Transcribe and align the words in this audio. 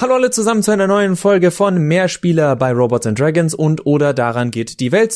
Hallo 0.00 0.14
alle 0.14 0.30
zusammen 0.30 0.62
zu 0.62 0.70
einer 0.70 0.86
neuen 0.86 1.16
Folge 1.16 1.50
von 1.50 1.76
Mehrspieler 1.76 2.54
bei 2.54 2.70
Robots 2.70 3.04
and 3.08 3.18
Dragons 3.18 3.52
und 3.52 3.84
oder 3.84 4.14
daran 4.14 4.52
geht 4.52 4.78
die 4.78 4.92
Welt 4.92 5.12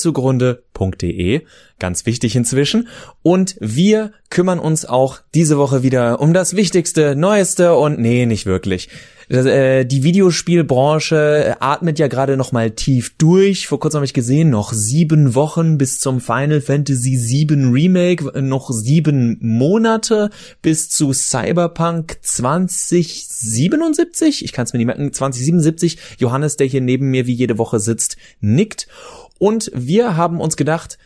zugrunde.de. 0.83 1.43
Ganz 1.79 2.07
wichtig 2.07 2.35
inzwischen. 2.37 2.89
Und 3.23 3.57
wir 3.61 4.13
kümmern 4.31 4.59
uns 4.59 4.85
auch 4.85 5.21
diese 5.35 5.57
Woche 5.59 5.83
wieder 5.83 6.21
um 6.21 6.35
das 6.35 6.57
Wichtigste, 6.57 7.17
Neueste 7.17 7.75
und 7.75 7.99
nee, 7.99 8.27
nicht 8.27 8.47
wirklich. 8.47 8.89
Äh, 9.29 9.87
die 9.87 10.03
Videospielbranche 10.03 11.45
äh, 11.47 11.55
atmet 11.59 11.99
ja 11.99 12.09
gerade 12.09 12.37
noch 12.37 12.53
mal 12.53 12.71
tief 12.71 13.17
durch. 13.17 13.67
Vor 13.67 13.81
kurzem 13.81 13.97
habe 13.99 14.05
ich 14.05 14.15
gesehen, 14.15 14.51
noch 14.51 14.73
sieben 14.73 15.35
Wochen 15.35 15.79
bis 15.79 15.99
zum 16.01 16.21
Final 16.21 16.61
Fantasy 16.61 17.19
VII 17.19 17.73
Remake, 17.73 18.43
noch 18.43 18.71
sieben 18.71 19.39
Monate 19.41 20.31
bis 20.61 20.91
zu 20.91 21.13
Cyberpunk 21.13 22.19
2077. 22.21 24.45
Ich 24.45 24.53
kann 24.53 24.65
es 24.65 24.73
mir 24.73 24.79
nicht 24.79 24.87
merken, 24.87 25.13
2077. 25.13 25.99
Johannes, 26.19 26.57
der 26.57 26.67
hier 26.67 26.81
neben 26.81 27.11
mir 27.11 27.27
wie 27.27 27.35
jede 27.35 27.59
Woche 27.59 27.81
sitzt, 27.81 28.17
nickt. 28.41 28.87
Und 29.43 29.73
wir 29.75 30.17
haben 30.17 30.41
uns 30.41 30.57
gedacht, 30.57 30.99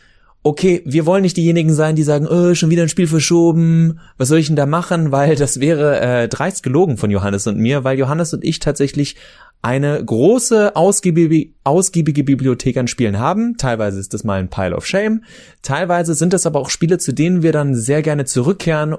okay, 0.43 0.83
wir 0.85 1.07
wollen 1.07 1.23
nicht 1.23 1.37
diejenigen 1.37 1.73
sein, 1.73 1.95
die 1.95 2.03
sagen, 2.03 2.27
oh, 2.27 2.53
schon 2.53 2.69
wieder 2.69 2.83
ein 2.83 2.87
Spiel 2.87 3.07
verschoben, 3.07 3.99
was 4.19 4.27
soll 4.27 4.37
ich 4.37 4.45
denn 4.45 4.55
da 4.55 4.67
machen? 4.67 5.11
Weil 5.11 5.35
das 5.35 5.59
wäre 5.59 5.99
äh, 5.99 6.27
dreist 6.27 6.61
gelogen 6.61 6.97
von 6.97 7.09
Johannes 7.09 7.47
und 7.47 7.57
mir, 7.57 7.83
weil 7.83 7.97
Johannes 7.97 8.35
und 8.35 8.43
ich 8.43 8.59
tatsächlich 8.59 9.15
eine 9.63 10.05
große, 10.05 10.75
ausgiebige, 10.75 11.51
ausgiebige 11.63 12.23
Bibliothek 12.23 12.77
an 12.77 12.87
Spielen 12.87 13.17
haben. 13.17 13.57
Teilweise 13.57 13.99
ist 13.99 14.13
das 14.13 14.23
mal 14.23 14.39
ein 14.39 14.51
Pile 14.51 14.75
of 14.75 14.85
Shame. 14.85 15.23
Teilweise 15.63 16.13
sind 16.13 16.31
das 16.31 16.45
aber 16.45 16.59
auch 16.59 16.69
Spiele, 16.69 16.99
zu 16.99 17.13
denen 17.13 17.41
wir 17.41 17.53
dann 17.53 17.73
sehr 17.73 18.03
gerne 18.03 18.25
zurückkehren 18.25 18.97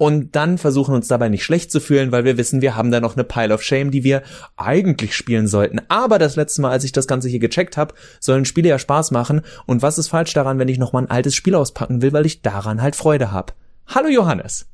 und 0.00 0.34
dann 0.34 0.56
versuchen 0.56 0.94
uns 0.94 1.08
dabei 1.08 1.28
nicht 1.28 1.44
schlecht 1.44 1.70
zu 1.70 1.78
fühlen, 1.78 2.10
weil 2.10 2.24
wir 2.24 2.38
wissen, 2.38 2.62
wir 2.62 2.74
haben 2.74 2.90
da 2.90 3.00
noch 3.00 3.16
eine 3.16 3.24
Pile 3.24 3.52
of 3.52 3.62
Shame, 3.62 3.90
die 3.90 4.02
wir 4.02 4.22
eigentlich 4.56 5.14
spielen 5.14 5.46
sollten. 5.46 5.78
Aber 5.88 6.18
das 6.18 6.36
letzte 6.36 6.62
Mal, 6.62 6.70
als 6.70 6.84
ich 6.84 6.92
das 6.92 7.06
Ganze 7.06 7.28
hier 7.28 7.38
gecheckt 7.38 7.76
habe, 7.76 7.92
sollen 8.18 8.46
Spiele 8.46 8.70
ja 8.70 8.78
Spaß 8.78 9.10
machen. 9.10 9.42
Und 9.66 9.82
was 9.82 9.98
ist 9.98 10.08
falsch 10.08 10.32
daran, 10.32 10.58
wenn 10.58 10.68
ich 10.68 10.78
noch 10.78 10.94
mal 10.94 11.02
ein 11.02 11.10
altes 11.10 11.34
Spiel 11.34 11.54
auspacken 11.54 12.00
will, 12.00 12.14
weil 12.14 12.24
ich 12.24 12.40
daran 12.40 12.80
halt 12.80 12.96
Freude 12.96 13.30
habe? 13.30 13.52
Hallo 13.88 14.08
Johannes. 14.08 14.70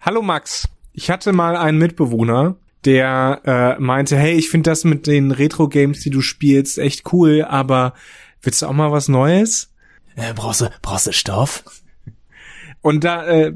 Hallo 0.00 0.22
Max. 0.22 0.66
Ich 0.94 1.10
hatte 1.10 1.34
mal 1.34 1.56
einen 1.56 1.76
Mitbewohner, 1.76 2.56
der 2.86 3.42
äh, 3.44 3.82
meinte, 3.82 4.16
hey, 4.16 4.32
ich 4.32 4.48
finde 4.48 4.70
das 4.70 4.84
mit 4.84 5.06
den 5.06 5.30
Retro-Games, 5.30 6.00
die 6.00 6.10
du 6.10 6.22
spielst, 6.22 6.78
echt 6.78 7.12
cool, 7.12 7.44
aber 7.46 7.92
willst 8.40 8.62
du 8.62 8.66
auch 8.66 8.72
mal 8.72 8.92
was 8.92 9.08
Neues? 9.08 9.74
Äh, 10.16 10.32
brauchst 10.32 10.62
du, 10.62 10.70
brauchst 10.80 11.06
du 11.06 11.12
Stoff? 11.12 11.64
Und 12.82 13.04
da 13.04 13.26
äh, 13.26 13.54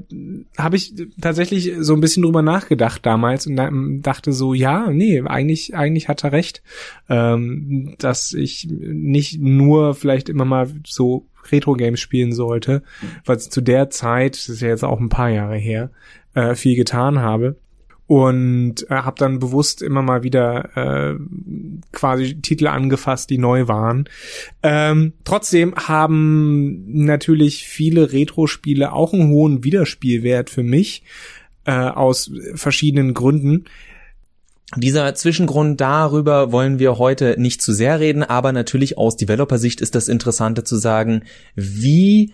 habe 0.59 0.77
ich 0.77 0.95
tatsächlich 1.21 1.73
so 1.79 1.95
ein 1.95 2.01
bisschen 2.01 2.23
drüber 2.23 2.43
nachgedacht 2.43 3.07
damals 3.07 3.47
und 3.47 4.03
dachte 4.03 4.33
so, 4.33 4.53
ja, 4.53 4.91
nee, 4.91 5.23
eigentlich, 5.23 5.75
eigentlich 5.75 6.09
hat 6.09 6.25
er 6.25 6.33
recht, 6.33 6.63
ähm, 7.09 7.95
dass 7.99 8.33
ich 8.35 8.69
nicht 8.69 9.41
nur 9.41 9.95
vielleicht 9.95 10.29
immer 10.29 10.45
mal 10.45 10.69
so 10.87 11.27
Retro-Games 11.51 12.01
spielen 12.01 12.33
sollte, 12.33 12.83
weil 13.25 13.39
zu 13.39 13.61
der 13.61 13.91
Zeit, 13.91 14.35
das 14.35 14.49
ist 14.49 14.61
ja 14.61 14.69
jetzt 14.69 14.85
auch 14.85 15.01
ein 15.01 15.09
paar 15.09 15.31
Jahre 15.31 15.57
her, 15.57 15.91
äh, 16.35 16.55
viel 16.55 16.77
getan 16.77 17.21
habe 17.21 17.57
und 18.07 18.91
äh, 18.91 18.95
habe 18.95 19.17
dann 19.19 19.39
bewusst 19.39 19.81
immer 19.81 20.03
mal 20.03 20.23
wieder 20.23 20.77
äh, 20.77 21.19
quasi 21.93 22.41
Titel 22.41 22.67
angefasst, 22.67 23.31
die 23.31 23.39
neu 23.39 23.67
waren. 23.67 24.09
Ähm, 24.63 25.15
trotzdem 25.25 25.75
haben 25.75 26.85
natürlich 27.05 27.67
viele 27.67 28.13
Retro-Spiele 28.13 28.93
auch 28.93 29.15
einen 29.15 29.31
hohen 29.31 29.65
Wiederspielwert 29.65 30.51
für 30.51 30.63
mich 30.63 31.03
äh, 31.65 31.73
aus 31.73 32.31
verschiedenen 32.55 33.15
Gründen. 33.15 33.65
Dieser 34.77 35.15
Zwischengrund 35.15 35.81
darüber 35.81 36.51
wollen 36.53 36.79
wir 36.79 36.99
heute 36.99 37.37
nicht 37.39 37.63
zu 37.63 37.73
sehr 37.73 38.01
reden, 38.01 38.23
aber 38.23 38.53
natürlich 38.53 38.99
aus 38.99 39.17
Developer-Sicht 39.17 39.81
ist 39.81 39.95
das 39.95 40.09
Interessante 40.09 40.65
zu 40.65 40.77
sagen, 40.77 41.23
wie 41.55 42.33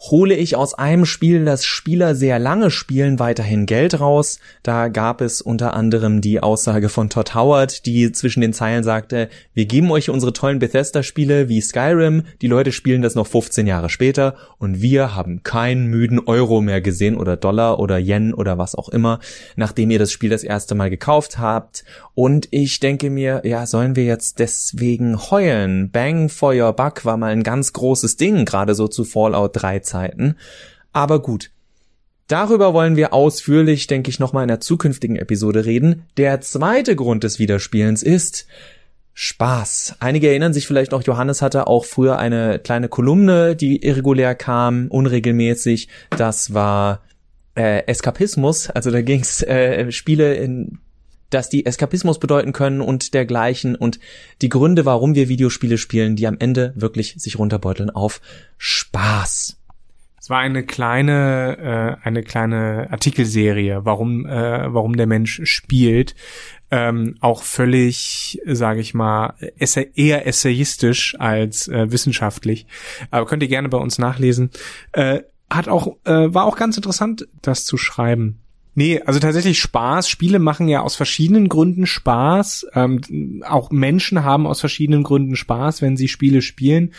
hole 0.00 0.34
ich 0.34 0.56
aus 0.56 0.72
einem 0.72 1.04
Spiel, 1.04 1.44
das 1.44 1.64
Spieler 1.64 2.14
sehr 2.14 2.38
lange 2.38 2.70
spielen, 2.70 3.18
weiterhin 3.18 3.66
Geld 3.66 4.00
raus. 4.00 4.38
Da 4.62 4.88
gab 4.88 5.20
es 5.20 5.42
unter 5.42 5.74
anderem 5.74 6.22
die 6.22 6.40
Aussage 6.40 6.88
von 6.88 7.10
Todd 7.10 7.34
Howard, 7.34 7.84
die 7.84 8.10
zwischen 8.12 8.40
den 8.40 8.54
Zeilen 8.54 8.82
sagte, 8.82 9.28
wir 9.52 9.66
geben 9.66 9.90
euch 9.90 10.08
unsere 10.08 10.32
tollen 10.32 10.58
Bethesda-Spiele 10.58 11.50
wie 11.50 11.60
Skyrim, 11.60 12.22
die 12.40 12.46
Leute 12.46 12.72
spielen 12.72 13.02
das 13.02 13.14
noch 13.14 13.26
15 13.26 13.66
Jahre 13.66 13.90
später 13.90 14.36
und 14.58 14.80
wir 14.80 15.14
haben 15.14 15.42
keinen 15.42 15.86
müden 15.86 16.18
Euro 16.18 16.62
mehr 16.62 16.80
gesehen 16.80 17.16
oder 17.16 17.36
Dollar 17.36 17.78
oder 17.78 17.98
Yen 17.98 18.32
oder 18.32 18.56
was 18.56 18.74
auch 18.74 18.88
immer, 18.88 19.20
nachdem 19.56 19.90
ihr 19.90 19.98
das 19.98 20.12
Spiel 20.12 20.30
das 20.30 20.44
erste 20.44 20.74
Mal 20.74 20.88
gekauft 20.88 21.38
habt. 21.38 21.84
Und 22.14 22.48
ich 22.50 22.80
denke 22.80 23.10
mir, 23.10 23.42
ja, 23.44 23.66
sollen 23.66 23.96
wir 23.96 24.04
jetzt 24.04 24.38
deswegen 24.38 25.30
heulen? 25.30 25.90
Bang 25.90 26.28
for 26.30 26.54
your 26.54 26.72
buck 26.72 27.04
war 27.04 27.18
mal 27.18 27.32
ein 27.32 27.42
ganz 27.42 27.72
großes 27.74 28.16
Ding, 28.16 28.44
gerade 28.44 28.74
so 28.74 28.88
zu 28.88 29.04
Fallout 29.04 29.60
13 29.60 29.89
Zeiten. 29.90 30.36
Aber 30.92 31.20
gut. 31.20 31.50
Darüber 32.28 32.72
wollen 32.74 32.94
wir 32.94 33.12
ausführlich, 33.12 33.88
denke 33.88 34.08
ich, 34.08 34.20
nochmal 34.20 34.44
in 34.44 34.50
einer 34.50 34.60
zukünftigen 34.60 35.16
Episode 35.16 35.64
reden. 35.64 36.04
Der 36.16 36.40
zweite 36.40 36.94
Grund 36.94 37.24
des 37.24 37.40
Wiederspielens 37.40 38.04
ist 38.04 38.46
Spaß. 39.14 39.96
Einige 39.98 40.28
erinnern 40.28 40.52
sich 40.52 40.68
vielleicht 40.68 40.92
noch, 40.92 41.02
Johannes 41.02 41.42
hatte 41.42 41.66
auch 41.66 41.84
früher 41.84 42.18
eine 42.20 42.60
kleine 42.60 42.88
Kolumne, 42.88 43.56
die 43.56 43.84
irregulär 43.84 44.36
kam, 44.36 44.86
unregelmäßig. 44.88 45.88
Das 46.16 46.54
war 46.54 47.02
äh, 47.56 47.84
Eskapismus. 47.86 48.70
Also 48.70 48.92
da 48.92 49.02
ging's 49.02 49.42
äh, 49.42 49.90
Spiele 49.90 50.34
in 50.34 50.78
dass 51.30 51.48
die 51.48 51.64
Eskapismus 51.64 52.18
bedeuten 52.18 52.52
können 52.52 52.80
und 52.80 53.14
dergleichen 53.14 53.76
und 53.76 54.00
die 54.42 54.48
Gründe, 54.48 54.84
warum 54.84 55.14
wir 55.14 55.28
Videospiele 55.28 55.78
spielen, 55.78 56.16
die 56.16 56.26
am 56.26 56.36
Ende 56.38 56.72
wirklich 56.76 57.14
sich 57.18 57.38
runterbeuteln 57.38 57.90
auf 57.90 58.20
Spaß. 58.58 59.59
Es 60.20 60.28
war 60.28 60.38
eine 60.38 60.64
kleine, 60.64 61.98
äh, 62.02 62.06
eine 62.06 62.22
kleine 62.22 62.88
Artikelserie, 62.90 63.86
warum, 63.86 64.26
äh, 64.26 64.72
warum 64.72 64.96
der 64.96 65.06
Mensch 65.06 65.40
spielt. 65.44 66.14
Ähm, 66.70 67.16
auch 67.20 67.42
völlig, 67.42 68.38
sage 68.44 68.80
ich 68.80 68.92
mal, 68.92 69.34
eher 69.94 70.26
essayistisch 70.26 71.16
als 71.18 71.68
äh, 71.68 71.90
wissenschaftlich. 71.90 72.66
Aber 73.10 73.24
könnt 73.24 73.42
ihr 73.42 73.48
gerne 73.48 73.70
bei 73.70 73.78
uns 73.78 73.98
nachlesen. 73.98 74.50
Äh, 74.92 75.22
hat 75.48 75.68
auch, 75.68 75.96
äh, 76.04 76.32
war 76.32 76.44
auch 76.44 76.56
ganz 76.56 76.76
interessant, 76.76 77.26
das 77.40 77.64
zu 77.64 77.78
schreiben. 77.78 78.40
Nee, 78.74 79.00
also 79.00 79.18
tatsächlich 79.18 79.60
Spaß. 79.60 80.08
Spiele 80.08 80.38
machen 80.38 80.68
ja 80.68 80.82
aus 80.82 80.94
verschiedenen 80.94 81.48
Gründen 81.48 81.86
Spaß. 81.86 82.66
Ähm, 82.74 83.42
auch 83.46 83.70
Menschen 83.70 84.24
haben 84.24 84.46
aus 84.46 84.60
verschiedenen 84.60 85.02
Gründen 85.02 85.36
Spaß, 85.36 85.82
wenn 85.82 85.96
sie 85.96 86.08
Spiele 86.08 86.40
spielen. 86.40 86.92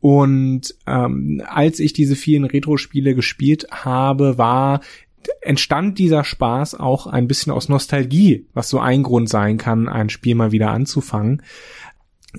Und 0.00 0.74
ähm, 0.86 1.42
als 1.46 1.80
ich 1.80 1.92
diese 1.92 2.16
vielen 2.16 2.44
Retro-Spiele 2.44 3.14
gespielt 3.14 3.66
habe, 3.70 4.38
war 4.38 4.80
entstand 5.42 5.98
dieser 5.98 6.24
Spaß 6.24 6.74
auch 6.76 7.06
ein 7.06 7.28
bisschen 7.28 7.52
aus 7.52 7.68
Nostalgie, 7.68 8.46
was 8.54 8.68
so 8.68 8.80
ein 8.80 9.02
Grund 9.02 9.28
sein 9.28 9.58
kann, 9.58 9.88
ein 9.88 10.08
Spiel 10.08 10.34
mal 10.34 10.52
wieder 10.52 10.70
anzufangen. 10.70 11.42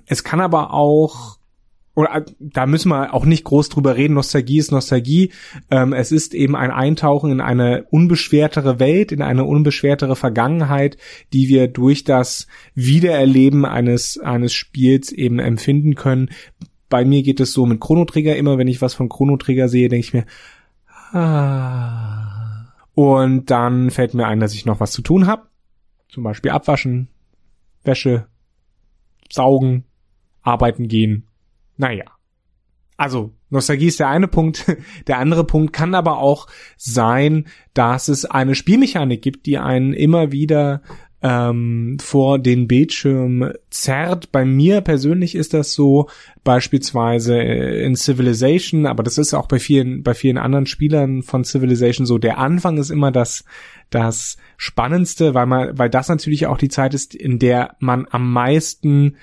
Es 0.06 0.24
kann 0.24 0.40
aber 0.40 0.74
auch 0.74 1.39
oder 2.00 2.16
äh, 2.16 2.26
da 2.40 2.66
müssen 2.66 2.90
wir 2.90 3.14
auch 3.14 3.26
nicht 3.26 3.44
groß 3.44 3.68
drüber 3.68 3.98
reden, 3.98 4.14
Nostalgie 4.14 4.58
ist 4.58 4.72
Nostalgie. 4.72 5.34
Ähm, 5.70 5.92
es 5.92 6.14
ist 6.14 6.34
eben 6.34 6.56
ein 6.56 6.72
Eintauchen 6.72 7.30
in 7.30 7.42
eine 7.42 7.84
unbeschwertere 7.90 8.80
Welt, 8.80 9.12
in 9.12 9.22
eine 9.22 9.44
unbeschwertere 9.44 10.16
Vergangenheit, 10.16 10.96
die 11.34 11.50
wir 11.50 11.68
durch 11.68 12.06
das 12.06 12.48
Wiedererleben 12.74 13.66
eines, 13.66 14.18
eines 14.18 14.54
Spiels 14.54 15.12
eben 15.12 15.40
empfinden 15.40 15.96
können. 15.96 16.30
Bei 16.88 17.04
mir 17.04 17.22
geht 17.22 17.42
es 17.42 17.52
so 17.52 17.66
mit 17.66 17.82
Chrono 17.82 18.06
Trigger 18.06 18.38
immer, 18.38 18.58
wenn 18.58 18.70
ich 18.70 18.82
was 18.82 18.94
von 18.94 19.10
Chrono 19.10 19.36
Trigger 19.36 19.68
sehe, 19.68 19.90
denke 19.90 20.06
ich 20.06 20.14
mir, 20.14 20.26
ah. 21.12 22.72
Und 22.96 23.52
dann 23.52 23.92
fällt 23.92 24.14
mir 24.14 24.26
ein, 24.26 24.40
dass 24.40 24.54
ich 24.54 24.66
noch 24.66 24.80
was 24.80 24.92
zu 24.92 25.02
tun 25.02 25.28
habe. 25.28 25.48
Zum 26.08 26.24
Beispiel 26.24 26.52
abwaschen, 26.52 27.10
Wäsche, 27.84 28.28
saugen, 29.30 29.84
arbeiten 30.42 30.88
gehen 30.88 31.29
naja. 31.80 32.04
Also, 32.98 33.32
Nostalgie 33.50 33.88
ist 33.88 34.02
der 34.02 34.10
eine 34.10 34.28
Punkt. 34.28 34.66
Der 35.08 35.18
andere 35.18 35.46
Punkt 35.46 35.72
kann 35.72 35.96
aber 35.96 36.18
auch 36.18 36.48
sein, 36.76 37.46
dass 37.74 38.10
es 38.10 38.26
eine 38.26 38.54
Spielmechanik 38.54 39.22
gibt, 39.22 39.46
die 39.46 39.58
einen 39.58 39.94
immer 39.94 40.34
wieder 40.34 40.82
ähm, 41.22 41.98
vor 42.02 42.38
den 42.38 42.68
Bildschirm 42.68 43.54
zerrt. 43.70 44.34
Bei 44.34 44.44
mir 44.44 44.82
persönlich 44.82 45.36
ist 45.36 45.54
das 45.54 45.72
so, 45.72 46.10
beispielsweise 46.44 47.40
in 47.40 47.96
Civilization, 47.96 48.86
aber 48.86 49.04
das 49.04 49.18
ist 49.18 49.34
auch 49.34 49.48
bei 49.48 49.60
vielen, 49.60 50.04
bei 50.04 50.14
vielen 50.14 50.38
anderen 50.38 50.66
Spielern 50.66 51.24
von 51.24 51.46
Civilization 51.46 52.06
so. 52.06 52.18
Der 52.18 52.38
Anfang 52.38 52.78
ist 52.78 52.90
immer 52.90 53.14
das, 53.14 53.46
das 53.90 54.36
Spannendste, 54.58 55.34
weil 55.34 55.46
man, 55.46 55.78
weil 55.78 55.90
das 55.90 56.10
natürlich 56.10 56.48
auch 56.48 56.58
die 56.58 56.70
Zeit 56.70 56.94
ist, 56.94 57.16
in 57.16 57.40
der 57.40 57.78
man 57.80 58.06
am 58.12 58.34
meisten 58.34 59.16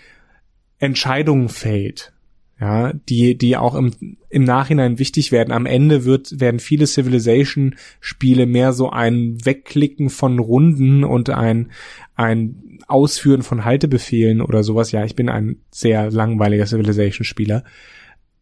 Entscheidungen 0.79 1.51
fällt 1.51 2.16
ja, 2.59 2.93
die, 2.93 3.37
die 3.37 3.57
auch 3.57 3.75
im, 3.75 3.93
im 4.31 4.45
Nachhinein 4.45 4.99
wichtig 4.99 5.31
werden. 5.31 5.53
Am 5.53 5.67
Ende 5.67 6.05
wird, 6.05 6.41
werden 6.41 6.59
viele 6.59 6.87
Civilization-Spiele 6.87 8.47
mehr 8.47 8.73
so 8.73 8.89
ein 8.91 9.45
Wegklicken 9.45 10.09
von 10.09 10.39
Runden 10.39 11.05
und 11.05 11.29
ein, 11.29 11.71
ein 12.15 12.81
Ausführen 12.89 13.43
von 13.43 13.65
Haltebefehlen 13.65 14.41
oder 14.41 14.63
sowas. 14.63 14.91
Ja, 14.91 15.05
ich 15.05 15.15
bin 15.15 15.29
ein 15.29 15.57
sehr 15.71 16.11
langweiliger 16.11 16.67
Civilization-Spieler. 16.67 17.63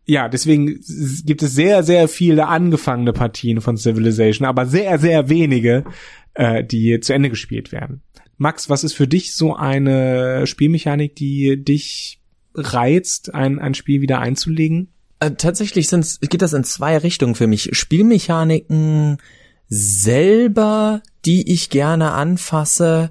Ja, 0.06 0.28
deswegen 0.28 0.80
gibt 1.24 1.42
es 1.42 1.54
sehr, 1.54 1.82
sehr 1.82 2.08
viele 2.08 2.46
angefangene 2.46 3.12
Partien 3.12 3.60
von 3.60 3.76
Civilization, 3.76 4.46
aber 4.46 4.66
sehr, 4.66 4.98
sehr 4.98 5.28
wenige, 5.28 5.84
äh, 6.34 6.62
die 6.62 7.00
zu 7.00 7.14
Ende 7.14 7.30
gespielt 7.30 7.72
werden. 7.72 8.02
Max, 8.36 8.68
was 8.68 8.84
ist 8.84 8.94
für 8.94 9.08
dich 9.08 9.34
so 9.34 9.56
eine 9.56 10.46
Spielmechanik, 10.46 11.16
die 11.16 11.62
dich 11.64 12.20
reizt, 12.54 13.34
ein, 13.34 13.58
ein 13.58 13.74
Spiel 13.74 14.00
wieder 14.00 14.20
einzulegen? 14.20 14.88
Äh, 15.20 15.32
tatsächlich 15.32 15.88
sind's, 15.88 16.20
geht 16.20 16.42
das 16.42 16.52
in 16.52 16.64
zwei 16.64 16.98
Richtungen 16.98 17.34
für 17.34 17.46
mich. 17.46 17.70
Spielmechaniken 17.72 19.18
selber, 19.68 21.02
die 21.24 21.52
ich 21.52 21.70
gerne 21.70 22.12
anfasse, 22.12 23.10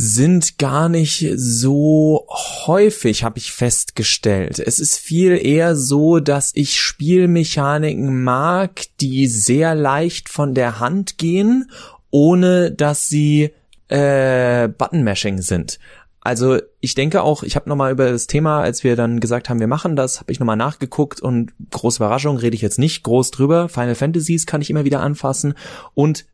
sind 0.00 0.58
gar 0.58 0.88
nicht 0.88 1.26
so 1.34 2.28
häufig, 2.66 3.24
habe 3.24 3.38
ich 3.38 3.50
festgestellt. 3.50 4.60
Es 4.60 4.78
ist 4.78 4.96
viel 4.96 5.44
eher 5.44 5.74
so, 5.74 6.20
dass 6.20 6.52
ich 6.54 6.80
Spielmechaniken 6.80 8.22
mag, 8.22 8.82
die 9.00 9.26
sehr 9.26 9.74
leicht 9.74 10.28
von 10.28 10.54
der 10.54 10.78
Hand 10.78 11.18
gehen, 11.18 11.68
ohne 12.10 12.70
dass 12.70 13.08
sie 13.08 13.50
äh, 13.88 14.68
Button-Mashing 14.68 15.42
sind. 15.42 15.80
Also 16.20 16.58
ich 16.80 16.94
denke 16.94 17.22
auch, 17.22 17.42
ich 17.42 17.56
habe 17.56 17.68
nochmal 17.68 17.92
über 17.92 18.10
das 18.10 18.26
Thema, 18.26 18.60
als 18.60 18.84
wir 18.84 18.96
dann 18.96 19.20
gesagt 19.20 19.48
haben, 19.48 19.60
wir 19.60 19.66
machen 19.66 19.96
das, 19.96 20.20
habe 20.20 20.32
ich 20.32 20.40
nochmal 20.40 20.56
nachgeguckt 20.56 21.20
und 21.20 21.52
große 21.70 21.98
Überraschung, 21.98 22.36
rede 22.36 22.56
ich 22.56 22.62
jetzt 22.62 22.78
nicht 22.78 23.02
groß 23.04 23.30
drüber. 23.30 23.68
Final 23.68 23.94
Fantasies 23.94 24.46
kann 24.46 24.60
ich 24.60 24.70
immer 24.70 24.84
wieder 24.84 25.00
anfassen 25.00 25.54
und 25.94 26.26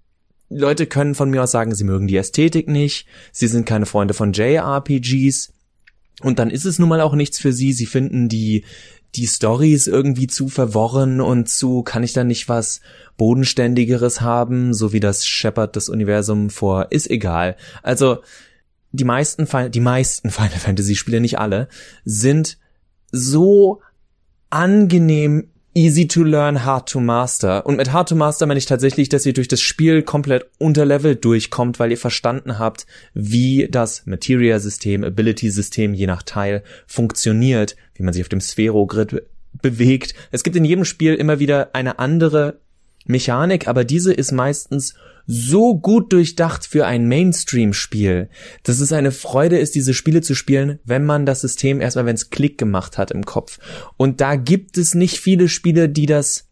Leute 0.49 0.87
können 0.87 1.15
von 1.15 1.31
mir 1.31 1.43
aus 1.43 1.51
sagen, 1.51 1.75
sie 1.75 1.85
mögen 1.85 2.07
die 2.07 2.17
Ästhetik 2.17 2.69
nicht, 2.69 3.07
sie 3.33 3.49
sind 3.49 3.67
keine 3.67 3.87
Freunde 3.87 4.15
von 4.15 4.33
JRPGs 4.33 5.53
und 6.23 6.39
dann 6.39 6.51
ist 6.51 6.65
es 6.65 6.79
nun 6.79 6.89
mal 6.89 7.01
auch 7.01 7.15
nichts 7.15 7.39
für 7.39 7.53
sie. 7.53 7.73
Sie 7.73 7.87
finden 7.87 8.29
die 8.29 8.65
die 9.17 9.27
Stories 9.27 9.87
irgendwie 9.87 10.27
zu 10.27 10.49
verworren 10.49 11.21
und 11.21 11.49
zu, 11.49 11.83
kann 11.83 12.03
ich 12.03 12.13
da 12.13 12.25
nicht 12.25 12.49
was 12.49 12.81
bodenständigeres 13.17 14.21
haben, 14.21 14.75
so 14.75 14.93
wie 14.93 15.01
das 15.01 15.25
Shepard 15.25 15.77
das 15.77 15.89
Universum 15.89 16.51
vor, 16.51 16.91
ist 16.91 17.09
egal. 17.09 17.57
Also 17.83 18.19
die 18.95 19.05
meisten, 19.05 19.49
die 19.71 19.81
meisten 19.81 20.31
Final 20.31 20.51
Fantasy 20.51 20.97
Spiele, 20.97 21.21
nicht 21.21 21.39
alle, 21.39 21.69
sind 22.05 22.59
so 23.11 23.81
angenehm 24.51 25.49
easy 25.75 26.07
to 26.07 26.23
learn, 26.23 26.65
hard 26.65 26.89
to 26.89 27.01
master. 27.01 27.67
Und 27.67 27.77
mit 27.77 27.93
hard 27.93 28.09
to 28.09 28.15
master 28.15 28.47
meine 28.47 28.59
ich 28.59 28.67
tatsächlich, 28.67 29.09
dass 29.09 29.27
ihr 29.27 29.33
durch 29.33 29.49
das 29.49 29.61
Spiel 29.61 30.03
komplett 30.03 30.47
unterlevelt 30.59 31.25
durchkommt, 31.25 31.81
weil 31.81 31.91
ihr 31.91 31.99
verstanden 31.99 32.59
habt, 32.59 32.87
wie 33.13 33.67
das 33.69 34.07
Materia-System, 34.07 35.03
Ability-System 35.03 35.95
je 35.95 36.07
nach 36.07 36.23
Teil 36.23 36.63
funktioniert, 36.87 37.77
wie 37.95 38.05
man 38.05 38.15
sich 38.15 38.23
auf 38.23 38.29
dem 38.29 38.41
Sphero-Grid 38.41 39.25
bewegt. 39.61 40.15
Es 40.31 40.45
gibt 40.45 40.57
in 40.57 40.65
jedem 40.65 40.85
Spiel 40.85 41.15
immer 41.15 41.41
wieder 41.41 41.75
eine 41.75 41.99
andere 41.99 42.61
Mechanik, 43.07 43.67
aber 43.67 43.85
diese 43.85 44.13
ist 44.13 44.33
meistens 44.33 44.95
so 45.27 45.79
gut 45.79 46.13
durchdacht 46.13 46.67
für 46.67 46.87
ein 46.87 47.09
Mainstream-Spiel, 47.09 48.29
dass 48.63 48.81
es 48.81 48.93
eine 48.93 49.13
Freude 49.13 49.59
ist, 49.59 49.75
diese 49.75 49.95
Spiele 49.95 50.21
zu 50.21 50.35
spielen, 50.35 50.79
wenn 50.85 51.05
man 51.05 51.27
das 51.27 51.41
System 51.41 51.81
erstmal, 51.81 52.07
wenn 52.07 52.15
es 52.15 52.31
Klick 52.31 52.59
gemacht 52.59 52.99
hat 52.99 53.11
im 53.11 53.25
Kopf. 53.25 53.59
Und 53.97 54.21
da 54.21 54.37
gibt 54.37 54.77
es 54.77 54.95
nicht 54.95 55.19
viele 55.19 55.49
Spiele, 55.49 55.89
die 55.89 56.07
das 56.07 56.49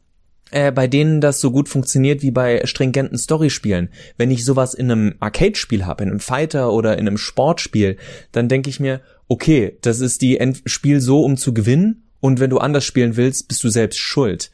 äh, 0.53 0.71
bei 0.71 0.87
denen 0.87 1.21
das 1.21 1.41
so 1.41 1.51
gut 1.51 1.69
funktioniert 1.69 2.23
wie 2.23 2.31
bei 2.31 2.65
stringenten 2.67 3.19
Storyspielen. 3.19 3.89
Wenn 4.19 4.31
ich 4.31 4.45
sowas 4.45 4.75
in 4.75 4.91
einem 4.91 5.15
Arcade-Spiel 5.19 5.87
habe, 5.87 6.05
in 6.05 6.11
einem 6.11 6.21
Fighter 6.21 6.73
oder 6.73 6.99
in 6.99 7.09
einem 7.09 7.19
Sportspiel, 7.19 7.97
dann 8.33 8.49
denke 8.49 8.71
ich 8.71 8.79
mir, 8.79 9.01
okay, 9.29 9.79
das 9.81 10.01
ist 10.01 10.23
die 10.23 10.39
End 10.39 10.63
Spiel 10.67 11.01
so, 11.01 11.25
um 11.25 11.37
zu 11.37 11.55
gewinnen. 11.55 12.05
Und 12.21 12.39
wenn 12.39 12.51
du 12.51 12.59
anders 12.59 12.85
spielen 12.85 13.17
willst, 13.17 13.49
bist 13.49 13.65
du 13.65 13.69
selbst 13.69 13.99
schuld. 13.99 14.51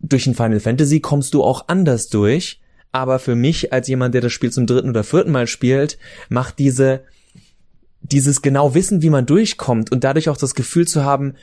Durch 0.00 0.26
ein 0.26 0.34
Final 0.34 0.60
Fantasy 0.60 1.00
kommst 1.00 1.32
du 1.32 1.42
auch 1.42 1.68
anders 1.68 2.08
durch, 2.08 2.60
aber 2.96 3.18
für 3.18 3.34
mich 3.34 3.72
als 3.72 3.88
jemand, 3.88 4.14
der 4.14 4.22
das 4.22 4.32
Spiel 4.32 4.50
zum 4.50 4.66
dritten 4.66 4.90
oder 4.90 5.04
vierten 5.04 5.32
Mal 5.32 5.46
spielt, 5.46 5.98
macht 6.28 6.58
diese 6.58 7.02
dieses 8.00 8.42
genau 8.42 8.74
wissen, 8.74 9.02
wie 9.02 9.10
man 9.10 9.26
durchkommt 9.26 9.90
und 9.90 10.04
dadurch 10.04 10.28
auch 10.28 10.36
das 10.36 10.54
Gefühl 10.54 10.86
zu 10.86 11.04
haben, 11.04 11.34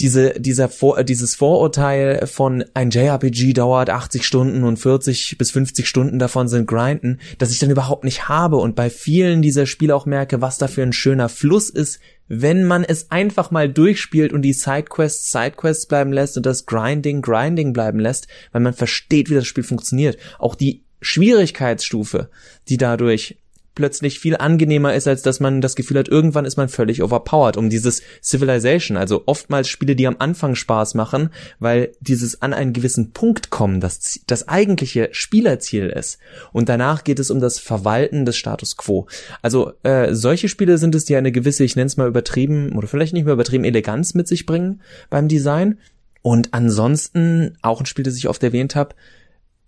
diese, 0.00 0.40
dieser 0.40 0.68
Vor, 0.68 0.98
äh, 0.98 1.04
dieses 1.04 1.34
Vorurteil 1.34 2.26
von 2.26 2.64
ein 2.74 2.90
JRPG 2.90 3.52
dauert 3.52 3.90
80 3.90 4.26
Stunden 4.26 4.64
und 4.64 4.78
40 4.78 5.36
bis 5.38 5.50
50 5.52 5.88
Stunden 5.88 6.18
davon 6.18 6.48
sind 6.48 6.66
Grinden, 6.66 7.20
dass 7.38 7.52
ich 7.52 7.58
dann 7.58 7.70
überhaupt 7.70 8.02
nicht 8.04 8.28
habe 8.28 8.56
und 8.56 8.74
bei 8.74 8.90
vielen 8.90 9.42
dieser 9.42 9.66
Spiele 9.66 9.94
auch 9.94 10.06
merke, 10.06 10.40
was 10.40 10.58
da 10.58 10.66
für 10.66 10.82
ein 10.82 10.92
schöner 10.92 11.28
Fluss 11.28 11.70
ist, 11.70 12.00
wenn 12.26 12.64
man 12.64 12.84
es 12.84 13.10
einfach 13.10 13.50
mal 13.50 13.68
durchspielt 13.68 14.32
und 14.32 14.42
die 14.42 14.54
Sidequests 14.54 15.30
Sidequests 15.30 15.86
bleiben 15.86 16.12
lässt 16.12 16.36
und 16.36 16.46
das 16.46 16.66
Grinding 16.66 17.22
Grinding 17.22 17.72
bleiben 17.72 18.00
lässt, 18.00 18.26
weil 18.50 18.62
man 18.62 18.72
versteht, 18.72 19.30
wie 19.30 19.34
das 19.34 19.46
Spiel 19.46 19.64
funktioniert. 19.64 20.16
Auch 20.38 20.54
die 20.54 20.84
Schwierigkeitsstufe, 21.02 22.30
die 22.68 22.78
dadurch 22.78 23.36
plötzlich 23.74 24.18
viel 24.18 24.36
angenehmer 24.36 24.94
ist, 24.94 25.08
als 25.08 25.22
dass 25.22 25.40
man 25.40 25.60
das 25.60 25.76
Gefühl 25.76 25.98
hat, 25.98 26.08
irgendwann 26.08 26.44
ist 26.44 26.56
man 26.56 26.68
völlig 26.68 27.02
overpowered, 27.02 27.56
um 27.56 27.70
dieses 27.70 28.02
Civilization, 28.22 28.96
also 28.96 29.22
oftmals 29.26 29.68
Spiele, 29.68 29.96
die 29.96 30.06
am 30.06 30.16
Anfang 30.18 30.54
Spaß 30.54 30.94
machen, 30.94 31.30
weil 31.58 31.92
dieses 32.00 32.42
an 32.42 32.52
einen 32.52 32.72
gewissen 32.72 33.12
Punkt 33.12 33.50
kommen, 33.50 33.80
das, 33.80 34.20
das 34.26 34.48
eigentliche 34.48 35.08
Spielerziel 35.12 35.86
ist. 35.86 36.18
Und 36.52 36.68
danach 36.68 37.04
geht 37.04 37.18
es 37.18 37.30
um 37.30 37.40
das 37.40 37.58
Verwalten 37.58 38.26
des 38.26 38.36
Status 38.36 38.76
Quo. 38.76 39.06
Also 39.40 39.72
äh, 39.82 40.14
solche 40.14 40.48
Spiele 40.48 40.76
sind 40.76 40.94
es, 40.94 41.06
die 41.06 41.16
eine 41.16 41.32
gewisse, 41.32 41.64
ich 41.64 41.76
nenne 41.76 41.86
es 41.86 41.96
mal 41.96 42.08
übertrieben, 42.08 42.76
oder 42.76 42.88
vielleicht 42.88 43.14
nicht 43.14 43.24
mehr 43.24 43.34
übertrieben, 43.34 43.64
Eleganz 43.64 44.14
mit 44.14 44.28
sich 44.28 44.44
bringen 44.44 44.82
beim 45.08 45.28
Design. 45.28 45.78
Und 46.20 46.52
ansonsten, 46.52 47.56
auch 47.62 47.80
ein 47.80 47.86
Spiel, 47.86 48.04
das 48.04 48.16
ich 48.16 48.28
oft 48.28 48.42
erwähnt 48.42 48.76
habe, 48.76 48.94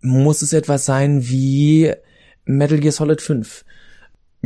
muss 0.05 0.43
es 0.43 0.53
etwas 0.53 0.85
sein 0.85 1.29
wie 1.29 1.93
Metal 2.45 2.79
Gear 2.79 2.93
Solid 2.93 3.23
5. 3.23 3.65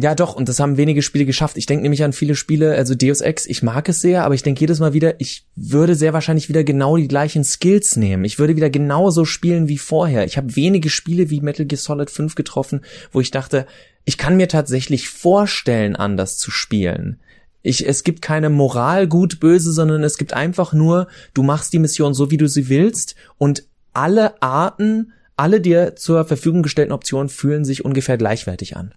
Ja, 0.00 0.14
doch, 0.14 0.36
und 0.36 0.48
das 0.48 0.60
haben 0.60 0.76
wenige 0.76 1.02
Spiele 1.02 1.24
geschafft. 1.24 1.56
Ich 1.56 1.66
denke 1.66 1.82
nämlich 1.82 2.04
an 2.04 2.12
viele 2.12 2.36
Spiele, 2.36 2.76
also 2.76 2.94
Deus 2.94 3.20
Ex, 3.20 3.46
ich 3.46 3.64
mag 3.64 3.88
es 3.88 4.00
sehr, 4.00 4.24
aber 4.24 4.36
ich 4.36 4.44
denke 4.44 4.60
jedes 4.60 4.78
Mal 4.78 4.92
wieder, 4.92 5.20
ich 5.20 5.44
würde 5.56 5.96
sehr 5.96 6.12
wahrscheinlich 6.12 6.48
wieder 6.48 6.62
genau 6.62 6.96
die 6.96 7.08
gleichen 7.08 7.42
Skills 7.42 7.96
nehmen. 7.96 8.24
Ich 8.24 8.38
würde 8.38 8.54
wieder 8.54 8.70
genauso 8.70 9.24
spielen 9.24 9.66
wie 9.66 9.78
vorher. 9.78 10.24
Ich 10.24 10.36
habe 10.36 10.54
wenige 10.54 10.88
Spiele 10.88 11.30
wie 11.30 11.40
Metal 11.40 11.66
Gear 11.66 11.80
Solid 11.80 12.10
5 12.10 12.36
getroffen, 12.36 12.82
wo 13.10 13.20
ich 13.20 13.32
dachte, 13.32 13.66
ich 14.04 14.16
kann 14.16 14.36
mir 14.36 14.46
tatsächlich 14.46 15.08
vorstellen, 15.08 15.96
anders 15.96 16.38
zu 16.38 16.52
spielen. 16.52 17.18
Ich, 17.62 17.84
es 17.84 18.04
gibt 18.04 18.22
keine 18.22 18.50
Moral 18.50 19.08
gut 19.08 19.40
böse, 19.40 19.72
sondern 19.72 20.04
es 20.04 20.16
gibt 20.16 20.32
einfach 20.32 20.72
nur, 20.72 21.08
du 21.34 21.42
machst 21.42 21.72
die 21.72 21.80
Mission 21.80 22.14
so, 22.14 22.30
wie 22.30 22.36
du 22.36 22.46
sie 22.46 22.68
willst 22.68 23.16
und 23.36 23.64
alle 23.92 24.40
Arten, 24.40 25.12
alle 25.38 25.60
dir 25.60 25.96
zur 25.96 26.24
Verfügung 26.24 26.62
gestellten 26.62 26.92
Optionen 26.92 27.28
fühlen 27.28 27.64
sich 27.64 27.84
ungefähr 27.84 28.18
gleichwertig 28.18 28.76
an 28.76 28.94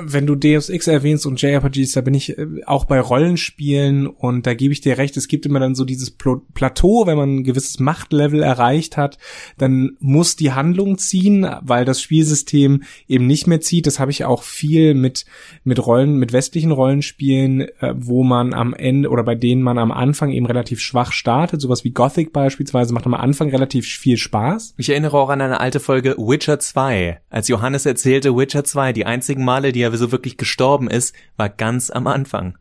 wenn 0.00 0.26
du 0.26 0.34
Deus 0.34 0.68
Ex 0.68 0.86
erwähnst 0.86 1.26
und 1.26 1.40
JRPGs, 1.40 1.92
da 1.92 2.00
bin 2.00 2.14
ich 2.14 2.38
äh, 2.38 2.46
auch 2.66 2.84
bei 2.84 3.00
Rollenspielen 3.00 4.06
und 4.06 4.46
da 4.46 4.54
gebe 4.54 4.72
ich 4.72 4.80
dir 4.80 4.98
recht, 4.98 5.16
es 5.16 5.28
gibt 5.28 5.46
immer 5.46 5.60
dann 5.60 5.74
so 5.74 5.84
dieses 5.84 6.10
Plateau, 6.10 7.06
wenn 7.06 7.16
man 7.16 7.36
ein 7.36 7.44
gewisses 7.44 7.80
Machtlevel 7.80 8.42
erreicht 8.42 8.96
hat, 8.96 9.18
dann 9.58 9.96
muss 10.00 10.36
die 10.36 10.52
Handlung 10.52 10.98
ziehen, 10.98 11.46
weil 11.62 11.84
das 11.84 12.00
Spielsystem 12.00 12.82
eben 13.08 13.26
nicht 13.26 13.46
mehr 13.46 13.60
zieht. 13.60 13.86
Das 13.86 13.98
habe 13.98 14.10
ich 14.10 14.24
auch 14.24 14.42
viel 14.42 14.94
mit 14.94 15.24
mit 15.64 15.84
Rollen, 15.84 16.16
mit 16.16 16.32
westlichen 16.32 16.72
Rollenspielen, 16.72 17.62
äh, 17.62 17.94
wo 17.96 18.24
man 18.24 18.54
am 18.54 18.74
Ende 18.74 19.10
oder 19.10 19.22
bei 19.22 19.34
denen 19.34 19.62
man 19.62 19.78
am 19.78 19.92
Anfang 19.92 20.30
eben 20.30 20.46
relativ 20.46 20.80
schwach 20.80 21.12
startet, 21.12 21.60
sowas 21.60 21.84
wie 21.84 21.90
Gothic 21.90 22.32
beispielsweise 22.32 22.94
macht 22.94 23.06
am 23.06 23.14
Anfang 23.14 23.50
relativ 23.50 23.86
viel 23.86 24.16
Spaß. 24.16 24.74
Ich 24.76 24.88
erinnere 24.88 25.18
auch 25.18 25.28
an 25.28 25.40
eine 25.40 25.60
alte 25.60 25.80
Folge 25.80 26.16
Witcher 26.18 26.58
2, 26.58 27.20
als 27.30 27.48
Johannes 27.48 27.86
erzählte 27.86 28.36
Witcher 28.36 28.64
2, 28.64 28.92
die 28.92 29.06
einzigen 29.06 29.44
Male, 29.44 29.72
die 29.72 29.81
er 29.82 29.96
so 29.96 30.12
wirklich 30.12 30.36
gestorben 30.36 30.88
ist, 30.88 31.14
war 31.36 31.48
ganz 31.48 31.90
am 31.90 32.06
Anfang. 32.06 32.58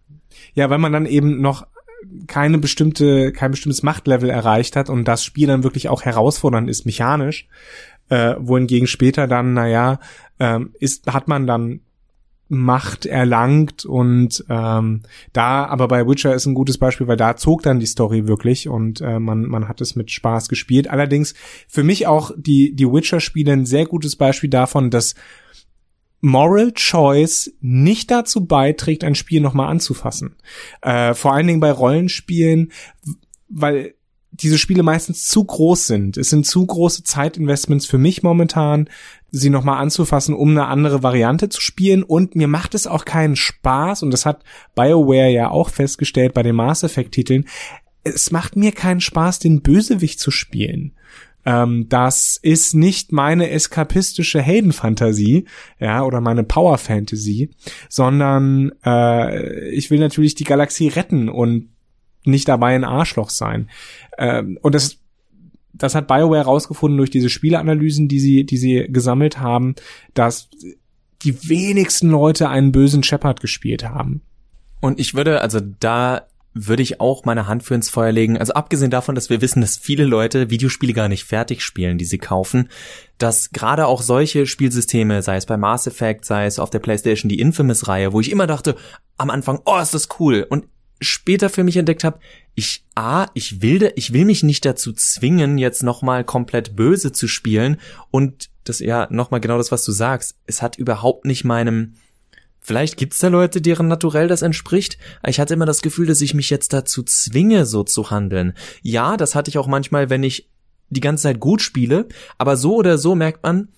Ja, 0.54 0.70
weil 0.70 0.80
man 0.80 0.94
dann 0.94 1.06
eben 1.06 1.42
noch 1.42 1.68
keine 2.28 2.58
bestimmte, 2.58 3.32
kein 3.32 3.52
bestimmtes 3.52 3.84
Machtlevel 3.84 4.30
erreicht 4.30 4.76
hat 4.76 4.90
und 4.90 5.08
das 5.08 5.24
Spiel 5.24 5.48
dann 5.48 5.64
wirklich 5.64 5.90
auch 5.90 6.04
herausfordernd 6.04 6.70
ist, 6.70 6.86
mechanisch. 6.86 7.48
Äh, 8.10 8.36
wohingegen 8.40 8.88
später 8.88 9.28
dann, 9.28 9.54
naja, 9.54 10.00
ähm, 10.40 10.72
ist, 10.80 11.08
hat 11.08 11.28
man 11.28 11.48
dann 11.48 11.82
Macht 12.54 13.06
erlangt 13.06 13.86
und 13.86 14.44
ähm, 14.50 15.04
da, 15.32 15.66
aber 15.68 15.88
bei 15.88 16.06
Witcher 16.06 16.36
ist 16.36 16.46
ein 16.46 16.54
gutes 16.54 16.78
Beispiel, 16.78 17.08
weil 17.08 17.16
da 17.16 17.38
zog 17.38 17.64
dann 17.64 17.80
die 17.80 17.86
Story 17.86 18.28
wirklich 18.28 18.68
und 18.68 19.00
äh, 19.00 19.20
man, 19.20 19.44
man 19.44 19.70
hat 19.70 19.80
es 19.80 19.96
mit 19.96 20.12
Spaß 20.12 20.50
gespielt. 20.50 20.90
Allerdings 20.90 21.34
für 21.70 21.84
mich 21.84 22.08
auch 22.08 22.32
die, 22.36 22.76
die 22.76 22.92
Witcher-Spiele 22.92 23.54
ein 23.54 23.66
sehr 23.66 23.86
gutes 23.86 24.18
Beispiel 24.18 24.50
davon, 24.50 24.90
dass 24.90 25.16
Moral 26.22 26.72
Choice 26.74 27.52
nicht 27.60 28.12
dazu 28.12 28.46
beiträgt, 28.46 29.04
ein 29.04 29.16
Spiel 29.16 29.42
nochmal 29.42 29.70
anzufassen. 29.70 30.36
Äh, 30.82 31.14
vor 31.14 31.34
allen 31.34 31.48
Dingen 31.48 31.60
bei 31.60 31.72
Rollenspielen, 31.72 32.72
weil 33.50 33.96
diese 34.32 34.58
Spiele 34.58 34.84
meistens 34.84 35.28
zu 35.28 35.44
groß 35.44 35.88
sind. 35.88 36.18
Es 36.18 36.30
sind 36.30 36.46
zu 36.46 36.66
große 36.66 37.04
Zeitinvestments 37.04 37.86
für 37.86 37.98
mich 37.98 38.24
momentan, 38.24 38.90
sie 39.30 39.50
nochmal 39.50 39.82
anzufassen, 39.82 40.34
um 40.36 40.52
eine 40.52 40.68
andere 40.68 41.04
Variante 41.04 41.50
zu 41.50 41.60
spielen. 41.60 42.04
Und 42.04 42.36
mir 42.36 42.48
macht 42.48 42.76
es 42.76 42.88
auch 42.88 43.06
keinen 43.06 43.36
Spaß, 43.36 44.04
und 44.04 44.12
das 44.12 44.26
hat 44.26 44.44
BioWare 44.76 45.30
ja 45.30 45.50
auch 45.50 45.70
festgestellt 45.70 46.34
bei 46.34 46.44
den 46.44 46.56
Mass 46.56 46.84
Effect-Titeln, 46.84 47.46
es 48.04 48.32
macht 48.32 48.56
mir 48.56 48.72
keinen 48.72 49.02
Spaß, 49.02 49.40
den 49.40 49.62
Bösewicht 49.62 50.20
zu 50.20 50.32
spielen. 50.32 50.94
Ähm, 51.46 51.88
das 51.90 52.38
ist 52.42 52.74
nicht 52.74 53.12
meine 53.12 53.50
eskapistische 53.50 54.42
Heldenfantasie, 54.42 55.46
ja, 55.80 56.04
oder 56.04 56.22
meine 56.22 56.44
Power 56.44 56.78
Fantasy, 56.78 57.50
sondern 57.90 58.72
äh, 58.86 59.70
ich 59.70 59.90
will 59.90 60.00
natürlich 60.00 60.36
die 60.36 60.44
Galaxie 60.44 60.88
retten 60.88 61.30
und 61.30 61.70
nicht 62.24 62.48
dabei 62.48 62.76
ein 62.76 62.84
Arschloch 62.84 63.30
sein. 63.30 63.70
Ähm, 64.18 64.60
und 64.62 64.76
das, 64.76 64.98
das 65.74 65.96
hat 65.96 66.08
BioWare 66.08 66.46
rausgefunden 66.46 66.98
durch 66.98 67.10
diese 67.10 67.30
Spieleanalysen, 67.30 68.08
die 68.08 68.20
sie, 68.20 68.46
die 68.46 68.58
sie 68.58 68.88
gesammelt 68.90 69.40
haben, 69.40 69.76
dass 70.14 70.50
die 71.24 71.50
wenigsten 71.50 72.10
Leute 72.10 72.50
einen 72.50 72.72
bösen 72.72 73.04
Shepard 73.04 73.42
gespielt 73.42 73.84
haben. 73.84 74.22
Und 74.80 75.00
ich 75.00 75.14
würde, 75.14 75.42
also 75.42 75.60
da 75.60 76.28
würde 76.54 76.84
ich 76.84 77.00
auch 77.00 77.24
meine 77.26 77.48
Hand 77.48 77.64
für 77.64 77.76
ins 77.76 77.90
Feuer 77.90 78.12
legen. 78.12 78.38
Also 78.38 78.54
abgesehen 78.54 78.92
davon, 78.92 79.16
dass 79.16 79.30
wir 79.30 79.42
wissen, 79.42 79.62
dass 79.62 79.78
viele 79.78 80.06
Leute 80.06 80.50
Videospiele 80.50 80.94
gar 80.94 81.08
nicht 81.08 81.24
fertig 81.24 81.64
spielen, 81.64 81.98
die 81.98 82.06
sie 82.06 82.18
kaufen, 82.18 82.70
dass 83.18 83.52
gerade 83.52 83.88
auch 83.88 84.02
solche 84.02 84.46
Spielsysteme, 84.46 85.22
sei 85.22 85.38
es 85.38 85.46
bei 85.46 85.58
Mass 85.58 85.88
Effect, 85.88 86.26
sei 86.26 86.46
es 86.46 86.60
auf 86.60 86.70
der 86.70 86.80
PlayStation 86.80 87.30
die 87.30 87.40
Infamous-Reihe, 87.40 88.12
wo 88.14 88.20
ich 88.20 88.32
immer 88.32 88.48
dachte, 88.48 88.76
am 89.18 89.30
Anfang, 89.30 89.62
oh, 89.66 89.80
ist 89.80 89.94
das 89.94 90.10
cool. 90.20 90.46
Und 90.50 90.66
später 91.00 91.50
für 91.50 91.64
mich 91.64 91.78
entdeckt 91.78 92.04
habe, 92.04 92.20
ich 92.56 92.86
a, 92.96 93.28
ich 93.34 93.62
will, 93.62 93.92
ich 93.96 94.14
will 94.14 94.26
mich 94.26 94.44
nicht 94.44 94.66
dazu 94.66 94.92
zwingen, 94.94 95.58
jetzt 95.58 95.84
nochmal 95.84 96.24
komplett 96.24 96.76
böse 96.76 97.12
zu 97.12 97.28
spielen 97.28 97.78
und 98.12 98.50
das 98.66 98.80
ja 98.80 99.08
nochmal 99.10 99.40
genau 99.40 99.58
das, 99.58 99.72
was 99.72 99.84
du 99.86 99.92
sagst. 99.92 100.36
Es 100.46 100.62
hat 100.62 100.78
überhaupt 100.78 101.26
nicht 101.26 101.44
meinem 101.44 101.96
Vielleicht 102.64 102.96
gibt's 102.96 103.18
da 103.18 103.28
Leute, 103.28 103.60
deren 103.60 103.88
Naturell 103.88 104.28
das 104.28 104.44
entspricht. 104.44 105.00
Ich 105.28 105.40
hatte 105.40 105.56
immer 105.56 105.66
das 105.66 105.82
Gefühl, 105.82 106.06
dass 106.06 106.22
ich 106.22 106.36
mich 106.36 106.52
jetzt 106.52 106.74
dazu 106.74 107.02
zwinge, 107.02 107.66
so 107.66 107.84
zu 107.84 108.12
handeln. 108.12 108.54
Ja, 108.84 109.18
das 109.18 109.34
hatte 109.34 109.50
ich 109.50 109.58
auch 109.58 109.68
manchmal, 109.68 110.12
wenn 110.12 110.22
ich 110.22 110.50
die 110.90 111.02
ganze 111.02 111.24
Zeit 111.24 111.40
gut 111.40 111.62
spiele, 111.62 112.08
aber 112.38 112.58
so 112.58 112.76
oder 112.76 113.00
so 113.00 113.16
merkt 113.16 113.42
man, 113.44 113.70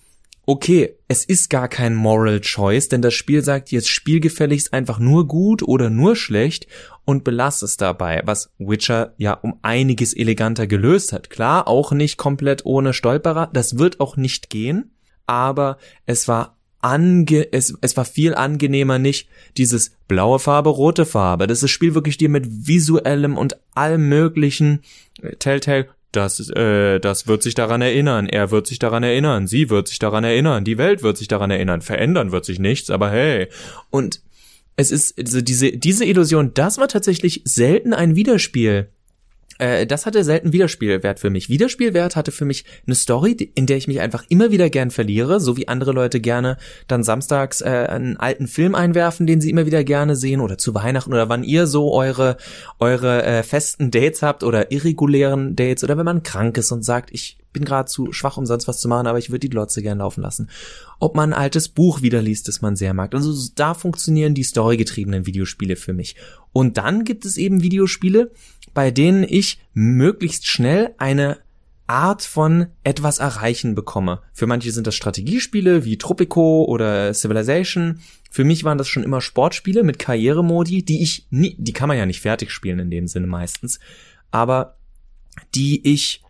okay, 0.46 0.98
es 1.08 1.24
ist 1.24 1.48
gar 1.48 1.68
kein 1.68 1.94
Moral 1.94 2.40
Choice, 2.40 2.88
denn 2.88 3.00
das 3.00 3.14
Spiel 3.14 3.42
sagt 3.42 3.70
jetzt 3.70 3.88
spielgefälligst 3.88 4.74
einfach 4.74 4.98
nur 4.98 5.26
gut 5.26 5.62
oder 5.62 5.88
nur 5.88 6.16
schlecht 6.16 6.66
und 7.06 7.24
belass 7.24 7.62
es 7.62 7.78
dabei, 7.78 8.22
was 8.26 8.52
Witcher 8.58 9.14
ja 9.16 9.32
um 9.32 9.58
einiges 9.62 10.12
eleganter 10.12 10.66
gelöst 10.66 11.12
hat. 11.12 11.30
Klar, 11.30 11.66
auch 11.68 11.92
nicht 11.92 12.18
komplett 12.18 12.66
ohne 12.66 12.92
Stolperer, 12.92 13.48
das 13.52 13.78
wird 13.78 14.00
auch 14.00 14.16
nicht 14.16 14.50
gehen, 14.50 14.94
aber 15.26 15.78
es 16.04 16.28
war 16.28 16.58
ange 16.84 17.48
es, 17.52 17.76
es 17.80 17.96
war 17.96 18.04
viel 18.04 18.34
angenehmer 18.34 18.98
nicht 18.98 19.28
dieses 19.56 19.96
blaue 20.06 20.38
Farbe, 20.38 20.68
rote 20.68 21.06
Farbe. 21.06 21.46
Das 21.46 21.62
ist 21.62 21.70
Spiel 21.70 21.94
wirklich 21.94 22.18
dir 22.18 22.28
mit 22.28 22.46
visuellem 22.66 23.38
und 23.38 23.56
allem 23.74 24.08
möglichen. 24.08 24.82
Äh, 25.22 25.36
Telltale 25.36 25.88
das, 26.12 26.48
äh, 26.50 27.00
das 27.00 27.26
wird 27.26 27.42
sich 27.42 27.54
daran 27.54 27.82
erinnern, 27.82 28.28
er 28.28 28.52
wird 28.52 28.68
sich 28.68 28.78
daran 28.78 29.02
erinnern, 29.02 29.48
sie 29.48 29.68
wird 29.68 29.88
sich 29.88 29.98
daran 29.98 30.22
erinnern, 30.22 30.62
die 30.62 30.78
Welt 30.78 31.02
wird 31.02 31.18
sich 31.18 31.26
daran 31.26 31.50
erinnern, 31.50 31.80
verändern 31.80 32.30
wird 32.30 32.44
sich 32.44 32.60
nichts, 32.60 32.88
aber 32.88 33.10
hey. 33.10 33.48
Und 33.90 34.20
es 34.76 34.92
ist 34.92 35.18
also 35.18 35.40
diese, 35.40 35.72
diese 35.72 36.04
Illusion, 36.04 36.52
das 36.54 36.78
war 36.78 36.86
tatsächlich 36.86 37.42
selten 37.44 37.94
ein 37.94 38.14
Widerspiel 38.14 38.90
äh, 39.58 39.86
das 39.86 40.06
hatte 40.06 40.24
selten 40.24 40.52
Wiederspielwert 40.52 41.20
für 41.20 41.30
mich. 41.30 41.48
Wiederspielwert 41.48 42.16
hatte 42.16 42.32
für 42.32 42.44
mich 42.44 42.64
eine 42.86 42.94
Story, 42.94 43.50
in 43.54 43.66
der 43.66 43.76
ich 43.76 43.88
mich 43.88 44.00
einfach 44.00 44.24
immer 44.28 44.50
wieder 44.50 44.70
gern 44.70 44.90
verliere, 44.90 45.40
so 45.40 45.56
wie 45.56 45.68
andere 45.68 45.92
Leute 45.92 46.20
gerne 46.20 46.56
dann 46.88 47.02
samstags 47.02 47.60
äh, 47.60 47.86
einen 47.88 48.16
alten 48.16 48.46
Film 48.46 48.74
einwerfen, 48.74 49.26
den 49.26 49.40
sie 49.40 49.50
immer 49.50 49.66
wieder 49.66 49.84
gerne 49.84 50.16
sehen 50.16 50.40
oder 50.40 50.58
zu 50.58 50.74
Weihnachten 50.74 51.12
oder 51.12 51.28
wann 51.28 51.44
ihr 51.44 51.66
so 51.66 51.92
eure 51.92 52.36
eure 52.78 53.22
äh, 53.24 53.42
festen 53.42 53.90
Dates 53.90 54.22
habt 54.22 54.42
oder 54.42 54.70
irregulären 54.70 55.56
Dates 55.56 55.84
oder 55.84 55.96
wenn 55.98 56.04
man 56.04 56.22
krank 56.22 56.56
ist 56.58 56.72
und 56.72 56.84
sagt, 56.84 57.10
ich 57.12 57.38
bin 57.54 57.64
gerade 57.64 57.88
zu 57.88 58.12
schwach, 58.12 58.36
um 58.36 58.44
sonst 58.44 58.68
was 58.68 58.78
zu 58.78 58.88
machen, 58.88 59.06
aber 59.06 59.18
ich 59.18 59.30
würde 59.30 59.40
die 59.40 59.48
Glotze 59.48 59.80
gern 59.80 59.98
laufen 59.98 60.20
lassen. 60.20 60.50
Ob 61.00 61.14
man 61.14 61.32
ein 61.32 61.38
altes 61.38 61.70
Buch 61.70 62.02
wieder 62.02 62.20
liest, 62.20 62.48
das 62.48 62.60
man 62.60 62.76
sehr 62.76 62.92
mag. 62.92 63.14
Also 63.14 63.32
da 63.54 63.72
funktionieren 63.72 64.34
die 64.34 64.44
storygetriebenen 64.44 65.24
Videospiele 65.24 65.76
für 65.76 65.94
mich. 65.94 66.16
Und 66.52 66.76
dann 66.76 67.04
gibt 67.04 67.24
es 67.24 67.38
eben 67.38 67.62
Videospiele, 67.62 68.30
bei 68.74 68.90
denen 68.90 69.24
ich 69.26 69.60
möglichst 69.72 70.46
schnell 70.46 70.94
eine 70.98 71.38
Art 71.86 72.22
von 72.22 72.66
etwas 72.82 73.18
erreichen 73.18 73.74
bekomme. 73.74 74.20
Für 74.32 74.46
manche 74.46 74.72
sind 74.72 74.86
das 74.86 74.94
Strategiespiele 74.94 75.84
wie 75.84 75.98
Tropico 75.98 76.64
oder 76.64 77.12
Civilization. 77.12 78.00
Für 78.30 78.44
mich 78.44 78.64
waren 78.64 78.78
das 78.78 78.88
schon 78.88 79.02
immer 79.02 79.20
Sportspiele 79.20 79.82
mit 79.82 79.98
Karrieremodi, 79.98 80.82
die 80.82 81.02
ich 81.02 81.26
nie, 81.30 81.56
die 81.58 81.72
kann 81.72 81.88
man 81.88 81.98
ja 81.98 82.06
nicht 82.06 82.20
fertig 82.20 82.50
spielen 82.50 82.78
in 82.78 82.90
dem 82.90 83.06
Sinne 83.06 83.26
meistens, 83.26 83.80
aber 84.30 84.76
die 85.54 85.86
ich 85.86 86.23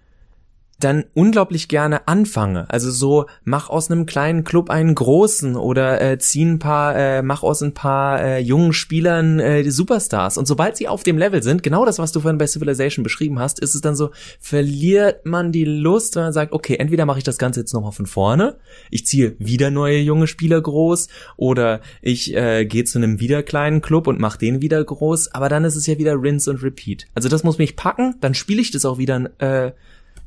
dann 0.84 1.04
unglaublich 1.14 1.68
gerne 1.68 2.06
anfange. 2.06 2.66
Also 2.68 2.90
so, 2.90 3.26
mach 3.42 3.70
aus 3.70 3.90
einem 3.90 4.06
kleinen 4.06 4.44
Club 4.44 4.70
einen 4.70 4.94
großen 4.94 5.56
oder 5.56 6.00
äh, 6.00 6.18
zieh 6.18 6.44
ein 6.44 6.58
paar, 6.58 6.94
äh, 6.96 7.22
mach 7.22 7.42
aus 7.42 7.62
ein 7.62 7.74
paar 7.74 8.22
äh, 8.22 8.38
jungen 8.38 8.72
Spielern 8.72 9.40
äh, 9.40 9.62
die 9.62 9.70
Superstars. 9.70 10.36
Und 10.36 10.46
sobald 10.46 10.76
sie 10.76 10.88
auf 10.88 11.02
dem 11.02 11.18
Level 11.18 11.42
sind, 11.42 11.62
genau 11.62 11.84
das, 11.84 11.98
was 11.98 12.12
du 12.12 12.20
vorhin 12.20 12.38
bei 12.38 12.46
Civilization 12.46 13.02
beschrieben 13.02 13.38
hast, 13.38 13.60
ist 13.60 13.74
es 13.74 13.80
dann 13.80 13.96
so, 13.96 14.10
verliert 14.40 15.24
man 15.24 15.52
die 15.52 15.64
Lust, 15.64 16.16
wenn 16.16 16.24
man 16.24 16.32
sagt, 16.32 16.52
okay, 16.52 16.76
entweder 16.76 17.06
mache 17.06 17.18
ich 17.18 17.24
das 17.24 17.38
Ganze 17.38 17.60
jetzt 17.60 17.72
nochmal 17.72 17.92
von 17.92 18.06
vorne, 18.06 18.56
ich 18.90 19.06
ziehe 19.06 19.34
wieder 19.38 19.70
neue 19.70 19.98
junge 19.98 20.26
Spieler 20.26 20.60
groß 20.60 21.08
oder 21.36 21.80
ich 22.02 22.34
äh, 22.34 22.66
gehe 22.66 22.84
zu 22.84 22.98
einem 22.98 23.20
wieder 23.20 23.42
kleinen 23.42 23.80
Club 23.80 24.06
und 24.06 24.20
mach 24.20 24.36
den 24.36 24.60
wieder 24.60 24.82
groß, 24.84 25.34
aber 25.34 25.48
dann 25.48 25.64
ist 25.64 25.76
es 25.76 25.86
ja 25.86 25.98
wieder 25.98 26.20
Rinse 26.20 26.50
und 26.50 26.62
Repeat. 26.62 27.06
Also 27.14 27.28
das 27.28 27.44
muss 27.44 27.58
mich 27.58 27.76
packen, 27.76 28.16
dann 28.20 28.34
spiele 28.34 28.60
ich 28.60 28.70
das 28.70 28.84
auch 28.84 28.98
wieder 28.98 29.30
äh, 29.38 29.72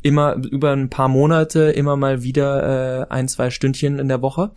immer 0.08 0.36
über 0.36 0.72
ein 0.72 0.90
paar 0.90 1.10
Monate 1.10 1.72
immer 1.72 1.96
mal 1.98 2.24
wieder 2.24 3.02
äh, 3.02 3.06
ein, 3.10 3.28
zwei 3.28 3.50
Stündchen 3.50 4.00
in 4.00 4.08
der 4.08 4.22
Woche 4.22 4.52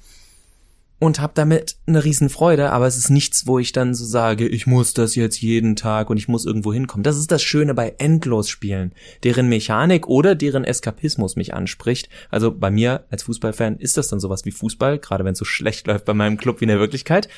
und 1.01 1.19
habe 1.19 1.33
damit 1.35 1.77
eine 1.87 2.05
Riesenfreude, 2.05 2.71
aber 2.71 2.87
es 2.87 2.99
ist 2.99 3.09
nichts, 3.09 3.47
wo 3.47 3.59
ich 3.59 3.73
dann 3.73 3.95
so 3.95 4.05
sage, 4.05 4.47
ich 4.47 4.67
muss 4.67 4.93
das 4.93 5.15
jetzt 5.15 5.41
jeden 5.41 5.75
Tag 5.75 6.11
und 6.11 6.19
ich 6.19 6.29
muss 6.29 6.45
irgendwo 6.45 6.75
hinkommen. 6.75 7.03
Das 7.03 7.17
ist 7.17 7.33
das 7.33 7.43
Schöne 7.43 7.75
bei 7.75 7.95
Endlosspielen, 7.99 8.93
deren 9.25 9.49
Mechanik 9.49 10.07
oder 10.07 10.35
deren 10.35 10.63
Eskapismus 10.63 11.37
mich 11.37 11.55
anspricht. 11.55 12.11
Also 12.29 12.53
bei 12.53 12.71
mir 12.71 13.05
als 13.11 13.23
Fußballfan 13.23 13.79
ist 13.79 13.97
das 13.97 14.09
dann 14.09 14.21
sowas 14.21 14.45
wie 14.45 14.53
Fußball, 14.53 14.99
gerade 14.99 15.25
wenn 15.25 15.33
es 15.33 15.39
so 15.39 15.47
schlecht 15.47 15.87
läuft 15.87 16.05
bei 16.05 16.15
meinem 16.15 16.37
Club 16.37 16.61
wie 16.61 16.67
in 16.67 16.69
der 16.69 16.81
Wirklichkeit. 16.81 17.29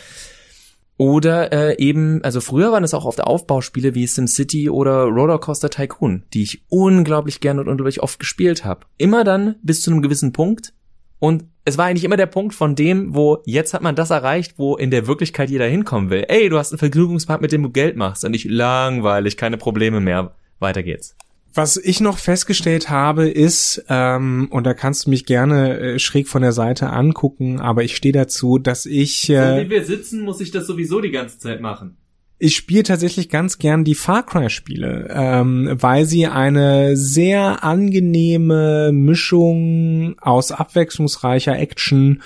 Oder 0.96 1.52
äh, 1.52 1.78
eben, 1.78 2.22
also 2.22 2.40
früher 2.40 2.70
waren 2.70 2.84
es 2.84 2.94
auch 2.94 3.04
oft 3.04 3.22
Aufbauspiele 3.22 3.94
wie 3.94 4.06
SimCity 4.06 4.70
oder 4.70 5.04
Rollercoaster 5.04 5.70
Tycoon, 5.70 6.24
die 6.32 6.42
ich 6.42 6.62
unglaublich 6.68 7.40
gerne 7.40 7.60
und 7.60 7.68
unglaublich 7.68 8.02
oft 8.02 8.18
gespielt 8.18 8.64
habe. 8.64 8.86
Immer 8.98 9.24
dann 9.24 9.56
bis 9.62 9.82
zu 9.82 9.90
einem 9.90 10.02
gewissen 10.02 10.32
Punkt. 10.32 10.74
Und 11.18 11.44
es 11.64 11.78
war 11.78 11.86
eigentlich 11.86 12.04
immer 12.04 12.16
der 12.16 12.26
Punkt 12.26 12.54
von 12.54 12.74
dem, 12.74 13.14
wo 13.14 13.42
jetzt 13.46 13.74
hat 13.74 13.82
man 13.82 13.94
das 13.94 14.10
erreicht, 14.10 14.58
wo 14.58 14.76
in 14.76 14.90
der 14.90 15.06
Wirklichkeit 15.06 15.50
jeder 15.50 15.66
hinkommen 15.66 16.10
will. 16.10 16.24
Ey, 16.28 16.48
du 16.48 16.58
hast 16.58 16.72
einen 16.72 16.78
Vergnügungspark, 16.78 17.40
mit 17.40 17.52
dem 17.52 17.62
du 17.62 17.70
Geld 17.70 17.96
machst 17.96 18.24
und 18.24 18.32
nicht 18.32 18.46
langweilig, 18.50 19.36
keine 19.36 19.56
Probleme 19.56 20.00
mehr. 20.00 20.34
Weiter 20.58 20.82
geht's. 20.82 21.16
Was 21.54 21.76
ich 21.76 22.00
noch 22.00 22.18
festgestellt 22.18 22.88
habe, 22.88 23.28
ist, 23.28 23.84
ähm, 23.88 24.48
und 24.50 24.64
da 24.64 24.72
kannst 24.72 25.06
du 25.06 25.10
mich 25.10 25.26
gerne 25.26 25.78
äh, 25.78 25.98
schräg 25.98 26.28
von 26.28 26.40
der 26.40 26.52
Seite 26.52 26.90
angucken, 26.90 27.60
aber 27.60 27.84
ich 27.84 27.94
stehe 27.94 28.12
dazu, 28.12 28.58
dass 28.58 28.86
ich. 28.86 29.28
Äh, 29.28 29.58
so 29.58 29.64
wie 29.66 29.70
wir 29.70 29.84
sitzen, 29.84 30.22
muss 30.22 30.40
ich 30.40 30.50
das 30.50 30.66
sowieso 30.66 31.00
die 31.00 31.10
ganze 31.10 31.38
Zeit 31.38 31.60
machen. 31.60 31.98
Ich 32.38 32.56
spiele 32.56 32.82
tatsächlich 32.82 33.28
ganz 33.28 33.58
gern 33.58 33.84
die 33.84 33.94
Far 33.94 34.26
Cry 34.26 34.50
Spiele, 34.50 35.06
ähm, 35.10 35.68
weil 35.74 36.06
sie 36.06 36.26
eine 36.26 36.96
sehr 36.96 37.62
angenehme 37.62 38.90
Mischung 38.92 40.16
aus 40.20 40.50
abwechslungsreicher 40.50 41.56
Action 41.56 42.22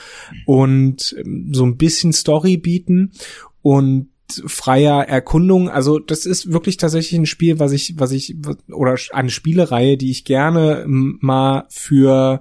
und 0.46 1.14
ähm, 1.18 1.50
so 1.52 1.66
ein 1.66 1.76
bisschen 1.76 2.14
Story 2.14 2.56
bieten 2.56 3.12
und 3.60 4.08
freier 4.46 5.08
Erkundung. 5.08 5.68
Also 5.68 5.98
das 5.98 6.26
ist 6.26 6.52
wirklich 6.52 6.76
tatsächlich 6.76 7.18
ein 7.18 7.26
Spiel, 7.26 7.58
was 7.58 7.72
ich, 7.72 7.94
was 7.98 8.12
ich, 8.12 8.36
oder 8.68 8.96
eine 9.12 9.30
Spielereihe, 9.30 9.96
die 9.96 10.10
ich 10.10 10.24
gerne 10.24 10.84
mal 10.86 11.66
für 11.68 12.40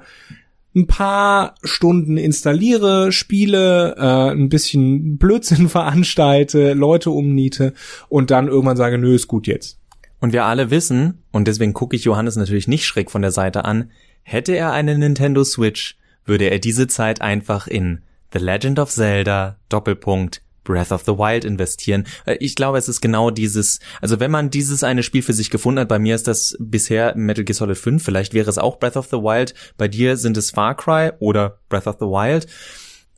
ein 0.75 0.87
paar 0.87 1.55
Stunden 1.63 2.17
installiere, 2.17 3.11
spiele, 3.11 3.95
äh, 3.97 4.31
ein 4.31 4.49
bisschen 4.49 5.17
Blödsinn 5.17 5.69
veranstalte, 5.69 6.73
Leute 6.73 7.11
umniete 7.11 7.73
und 8.09 8.29
dann 8.29 8.47
irgendwann 8.47 8.77
sage, 8.77 8.97
nö, 8.97 9.15
ist 9.15 9.27
gut 9.27 9.47
jetzt. 9.47 9.79
Und 10.19 10.33
wir 10.33 10.45
alle 10.45 10.71
wissen, 10.71 11.19
und 11.31 11.47
deswegen 11.47 11.73
gucke 11.73 11.95
ich 11.95 12.03
Johannes 12.03 12.35
natürlich 12.35 12.67
nicht 12.67 12.85
schräg 12.85 13.09
von 13.09 13.21
der 13.21 13.31
Seite 13.31 13.63
an, 13.63 13.91
hätte 14.23 14.53
er 14.53 14.71
eine 14.71 14.97
Nintendo 14.97 15.43
Switch, 15.43 15.97
würde 16.25 16.49
er 16.49 16.59
diese 16.59 16.87
Zeit 16.87 17.21
einfach 17.21 17.67
in 17.67 18.01
The 18.33 18.39
Legend 18.39 18.79
of 18.79 18.89
Zelda, 18.89 19.57
Doppelpunkt, 19.69 20.41
Breath 20.65 20.91
of 20.91 21.03
the 21.05 21.13
Wild 21.13 21.45
investieren. 21.45 22.05
Äh, 22.25 22.35
ich 22.41 22.55
glaube, 22.55 22.77
es 22.77 22.89
ist 22.89 22.99
genau 22.99 23.31
dieses, 23.31 23.79
also 24.01 24.19
wenn 24.19 24.31
man 24.31 24.49
dieses 24.49 24.83
eine 24.83 25.03
Spiel 25.03 25.21
für 25.21 25.31
sich 25.31 25.49
gefunden 25.49 25.79
hat, 25.79 25.87
bei 25.87 25.99
mir 25.99 26.15
ist 26.15 26.27
das 26.27 26.57
bisher 26.59 27.15
Metal 27.15 27.45
Gear 27.45 27.55
Solid 27.55 27.77
5, 27.77 28.03
vielleicht 28.03 28.33
wäre 28.33 28.49
es 28.49 28.57
auch 28.57 28.77
Breath 28.79 28.97
of 28.97 29.07
the 29.07 29.17
Wild, 29.17 29.53
bei 29.77 29.87
dir 29.87 30.17
sind 30.17 30.35
es 30.35 30.51
Far 30.51 30.75
Cry 30.75 31.11
oder 31.19 31.59
Breath 31.69 31.87
of 31.87 31.95
the 31.99 32.05
Wild. 32.05 32.47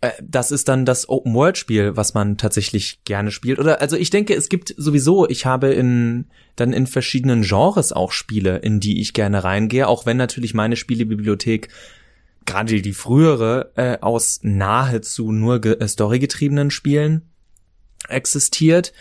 Äh, 0.02 0.12
das 0.22 0.52
ist 0.52 0.68
dann 0.68 0.86
das 0.86 1.10
Open 1.10 1.34
World 1.34 1.58
Spiel, 1.58 1.96
was 1.96 2.14
man 2.14 2.38
tatsächlich 2.38 3.04
gerne 3.04 3.32
spielt. 3.32 3.60
Oder 3.60 3.82
also 3.82 3.96
ich 3.96 4.10
denke, 4.10 4.36
es 4.36 4.50
gibt 4.50 4.74
sowieso, 4.78 5.28
ich 5.28 5.46
habe 5.46 5.74
in 5.74 6.26
dann 6.56 6.74
in 6.74 6.88
verschiedenen 6.88 7.42
Genres 7.44 7.94
auch 7.94 8.12
Spiele, 8.12 8.58
in 8.58 8.80
die 8.80 9.02
ich 9.02 9.14
gerne 9.14 9.44
reingehe, 9.44 9.88
auch 9.88 10.06
wenn 10.06 10.18
natürlich 10.18 10.54
meine 10.54 10.76
Spielebibliothek 10.76 11.70
gerade 12.46 12.82
die 12.82 12.94
frühere 12.94 13.72
äh, 13.76 13.98
aus 14.02 14.40
nahezu 14.42 15.32
nur 15.32 15.60
ge 15.60 15.78
äh, 15.80 15.88
storygetriebenen 15.88 16.72
Spielen 16.72 17.30
existiert, 18.08 18.94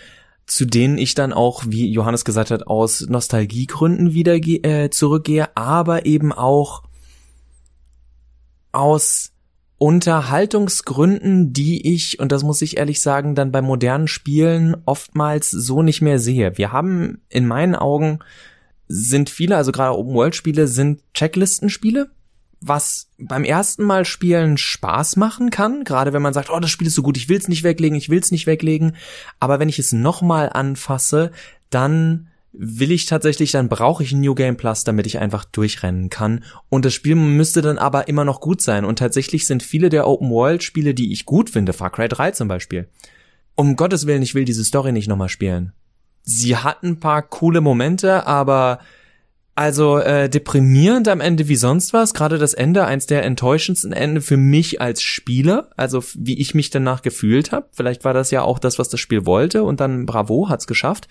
zu 0.46 0.64
denen 0.64 0.96
ich 0.98 1.14
dann 1.14 1.32
auch, 1.32 1.64
wie 1.66 1.90
Johannes 1.90 2.24
gesagt 2.24 2.50
hat, 2.50 2.66
aus 2.66 3.06
Nostalgiegründen 3.08 4.12
wieder 4.12 4.34
äh, 4.34 4.90
zurückgehe, 4.90 5.48
aber 5.56 6.06
eben 6.06 6.32
auch 6.32 6.82
aus 8.72 9.32
Unterhaltungsgründen, 9.78 11.52
die 11.52 11.94
ich, 11.94 12.18
und 12.18 12.32
das 12.32 12.42
muss 12.42 12.62
ich 12.62 12.78
ehrlich 12.78 13.02
sagen, 13.02 13.34
dann 13.34 13.52
bei 13.52 13.60
modernen 13.60 14.08
Spielen 14.08 14.76
oftmals 14.86 15.50
so 15.50 15.82
nicht 15.82 16.00
mehr 16.00 16.18
sehe. 16.18 16.56
Wir 16.56 16.72
haben 16.72 17.20
in 17.28 17.46
meinen 17.46 17.74
Augen 17.74 18.20
sind 18.88 19.28
viele, 19.28 19.56
also 19.56 19.72
gerade 19.72 19.98
Open-World-Spiele, 19.98 20.68
sind 20.68 21.02
Checklistenspiele, 21.12 22.10
was 22.68 23.08
beim 23.18 23.44
ersten 23.44 23.84
Mal 23.84 24.04
spielen 24.04 24.56
Spaß 24.56 25.16
machen 25.16 25.50
kann, 25.50 25.84
gerade 25.84 26.12
wenn 26.12 26.22
man 26.22 26.34
sagt, 26.34 26.50
oh, 26.50 26.60
das 26.60 26.70
Spiel 26.70 26.86
ist 26.86 26.94
so 26.94 27.02
gut, 27.02 27.16
ich 27.16 27.28
will's 27.28 27.48
nicht 27.48 27.62
weglegen, 27.62 27.96
ich 27.96 28.08
will's 28.08 28.30
nicht 28.30 28.46
weglegen, 28.46 28.96
aber 29.38 29.58
wenn 29.58 29.68
ich 29.68 29.78
es 29.78 29.92
nochmal 29.92 30.50
anfasse, 30.52 31.30
dann 31.70 32.28
will 32.58 32.90
ich 32.90 33.06
tatsächlich, 33.06 33.52
dann 33.52 33.68
brauche 33.68 34.02
ich 34.02 34.12
ein 34.12 34.20
New 34.20 34.34
Game 34.34 34.56
Plus, 34.56 34.84
damit 34.84 35.06
ich 35.06 35.18
einfach 35.18 35.44
durchrennen 35.44 36.08
kann. 36.08 36.42
Und 36.70 36.84
das 36.84 36.94
Spiel 36.94 37.14
müsste 37.14 37.60
dann 37.60 37.76
aber 37.76 38.08
immer 38.08 38.24
noch 38.24 38.40
gut 38.40 38.62
sein. 38.62 38.84
Und 38.84 38.98
tatsächlich 38.98 39.46
sind 39.46 39.62
viele 39.62 39.90
der 39.90 40.06
Open 40.06 40.30
World 40.30 40.62
Spiele, 40.62 40.94
die 40.94 41.12
ich 41.12 41.26
gut 41.26 41.50
finde, 41.50 41.74
Far 41.74 41.90
Cry 41.90 42.08
3 42.08 42.30
zum 42.30 42.48
Beispiel. 42.48 42.88
Um 43.56 43.76
Gottes 43.76 44.06
Willen, 44.06 44.22
ich 44.22 44.34
will 44.34 44.46
diese 44.46 44.64
Story 44.64 44.92
nicht 44.92 45.08
nochmal 45.08 45.28
spielen. 45.28 45.72
Sie 46.22 46.56
hat 46.56 46.82
ein 46.82 46.98
paar 46.98 47.22
coole 47.22 47.60
Momente, 47.60 48.26
aber 48.26 48.80
also 49.56 49.98
äh, 49.98 50.28
deprimierend 50.28 51.08
am 51.08 51.22
Ende 51.22 51.48
wie 51.48 51.56
sonst 51.56 51.94
was. 51.94 52.12
Gerade 52.12 52.36
das 52.36 52.52
Ende, 52.52 52.84
eins 52.84 53.06
der 53.06 53.24
enttäuschendsten 53.24 53.94
Ende 53.94 54.20
für 54.20 54.36
mich 54.36 54.82
als 54.82 55.02
Spieler. 55.02 55.70
Also 55.78 56.04
wie 56.14 56.38
ich 56.38 56.54
mich 56.54 56.68
danach 56.68 57.00
gefühlt 57.00 57.52
habe. 57.52 57.66
Vielleicht 57.72 58.04
war 58.04 58.12
das 58.12 58.30
ja 58.30 58.42
auch 58.42 58.58
das, 58.58 58.78
was 58.78 58.90
das 58.90 59.00
Spiel 59.00 59.24
wollte. 59.24 59.64
Und 59.64 59.80
dann 59.80 60.04
bravo, 60.04 60.50
hat's 60.50 60.66
geschafft. 60.66 61.08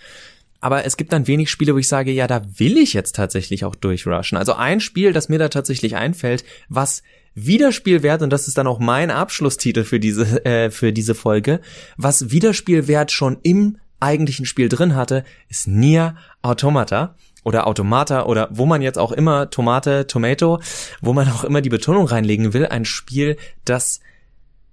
Aber 0.61 0.85
es 0.85 0.95
gibt 0.95 1.11
dann 1.11 1.25
wenig 1.25 1.49
Spiele, 1.49 1.73
wo 1.73 1.79
ich 1.79 1.87
sage, 1.87 2.11
ja, 2.11 2.27
da 2.27 2.43
will 2.57 2.77
ich 2.77 2.93
jetzt 2.93 3.15
tatsächlich 3.15 3.65
auch 3.65 3.73
durchrushen. 3.73 4.37
Also 4.37 4.53
ein 4.53 4.79
Spiel, 4.79 5.11
das 5.11 5.27
mir 5.27 5.39
da 5.39 5.49
tatsächlich 5.49 5.95
einfällt, 5.95 6.45
was 6.69 7.01
Wiederspielwert, 7.33 8.21
und 8.21 8.29
das 8.29 8.47
ist 8.47 8.59
dann 8.59 8.67
auch 8.67 8.79
mein 8.79 9.09
Abschlusstitel 9.09 9.83
für 9.83 9.99
diese, 9.99 10.45
äh, 10.45 10.69
für 10.69 10.93
diese 10.93 11.15
Folge, 11.15 11.61
was 11.97 12.29
Wiederspielwert 12.31 13.11
schon 13.11 13.37
im 13.41 13.77
eigentlichen 13.99 14.45
Spiel 14.45 14.69
drin 14.69 14.95
hatte, 14.95 15.23
ist 15.49 15.67
Nier 15.67 16.15
Automata 16.41 17.15
oder 17.45 17.67
Automata 17.67 18.25
oder 18.25 18.49
wo 18.51 18.65
man 18.65 18.81
jetzt 18.81 18.97
auch 18.97 19.13
immer 19.13 19.49
Tomate, 19.49 20.07
Tomato, 20.07 20.59
wo 20.99 21.13
man 21.13 21.29
auch 21.29 21.45
immer 21.45 21.61
die 21.61 21.69
Betonung 21.69 22.07
reinlegen 22.07 22.53
will, 22.53 22.65
ein 22.65 22.83
Spiel, 22.83 23.37
das 23.63 24.01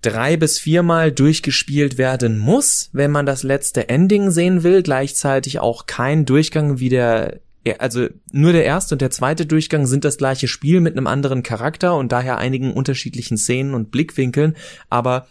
drei 0.01 0.37
bis 0.37 0.59
viermal 0.59 1.13
durchgespielt 1.13 1.99
werden 1.99 2.39
muss, 2.39 2.91
wenn 2.93 3.13
man 3.13 3.27
das 3.27 3.45
letzte 3.45 3.89
Ending 3.89 4.31
sehen 4.33 4.65
will, 4.65 4.83
gleichzeitig 4.83 5.61
auch 5.61 5.87
kein 5.87 6.25
Durchgang 6.25 6.81
wie 6.81 6.89
der 6.89 7.41
also 7.79 8.09
nur 8.33 8.53
der 8.53 8.65
erste 8.65 8.97
und 8.97 9.03
der 9.03 9.13
zweite 9.13 9.47
Durchgang 9.47 9.87
sind 9.87 10.05
das 10.05 10.19
gleiche 10.19 10.49
Spiel 10.49 10.81
mit 10.81 10.97
einem 10.97 11.07
anderen 11.07 11.45
Charakter 11.45 11.95
und 11.95 12.11
daher 12.11 12.39
einigen 12.39 12.73
unterschiedlichen 12.73 13.39
Szenen 13.39 13.75
und 13.75 13.93
Blickwinkeln, 13.93 14.57
aber 14.91 15.29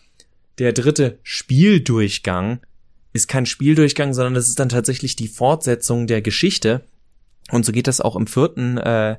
der 0.58 0.71
dritte 0.71 1.19
Spieldurchgang 1.23 2.62
ist 3.12 3.27
kein 3.27 3.45
Spieldurchgang, 3.45 4.13
sondern 4.13 4.34
das 4.34 4.47
ist 4.47 4.60
dann 4.60 4.69
tatsächlich 4.69 5.17
die 5.17 5.27
Fortsetzung 5.27 6.08
der 6.08 6.21
Geschichte 6.21 6.86
und 7.52 7.66
so 7.66 7.72
geht 7.72 7.88
das 7.88 8.02
auch 8.02 8.16
im 8.16 8.28
vierten, 8.28 8.78
äh, 8.78 9.18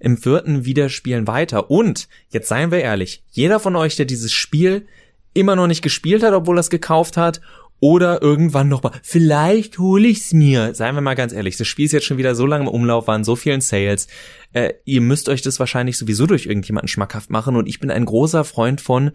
im 0.00 0.16
vierten 0.16 0.64
Wiederspielen 0.64 1.26
weiter. 1.26 1.70
Und 1.70 2.08
jetzt 2.30 2.48
seien 2.48 2.70
wir 2.70 2.80
ehrlich, 2.80 3.22
jeder 3.30 3.60
von 3.60 3.76
euch, 3.76 3.96
der 3.96 4.06
dieses 4.06 4.32
Spiel 4.32 4.86
immer 5.34 5.56
noch 5.56 5.66
nicht 5.66 5.82
gespielt 5.82 6.22
hat, 6.22 6.32
obwohl 6.32 6.58
er 6.58 6.60
es 6.60 6.70
gekauft 6.70 7.16
hat, 7.16 7.40
oder 7.80 8.22
irgendwann 8.22 8.68
noch 8.68 8.82
mal, 8.82 8.92
vielleicht 9.02 9.78
hole 9.78 10.08
ich's 10.08 10.32
mir. 10.32 10.74
Seien 10.74 10.94
wir 10.94 11.02
mal 11.02 11.14
ganz 11.14 11.34
ehrlich, 11.34 11.58
das 11.58 11.68
Spiel 11.68 11.84
ist 11.84 11.92
jetzt 11.92 12.06
schon 12.06 12.16
wieder 12.16 12.34
so 12.34 12.46
lange 12.46 12.64
im 12.64 12.68
Umlauf, 12.68 13.08
waren 13.08 13.24
so 13.24 13.36
vielen 13.36 13.60
Sales. 13.60 14.08
Äh, 14.52 14.74
ihr 14.86 15.02
müsst 15.02 15.28
euch 15.28 15.42
das 15.42 15.60
wahrscheinlich 15.60 15.98
sowieso 15.98 16.26
durch 16.26 16.46
irgendjemanden 16.46 16.88
schmackhaft 16.88 17.28
machen. 17.28 17.56
Und 17.56 17.68
ich 17.68 17.80
bin 17.80 17.90
ein 17.90 18.06
großer 18.06 18.44
Freund 18.44 18.80
von 18.80 19.10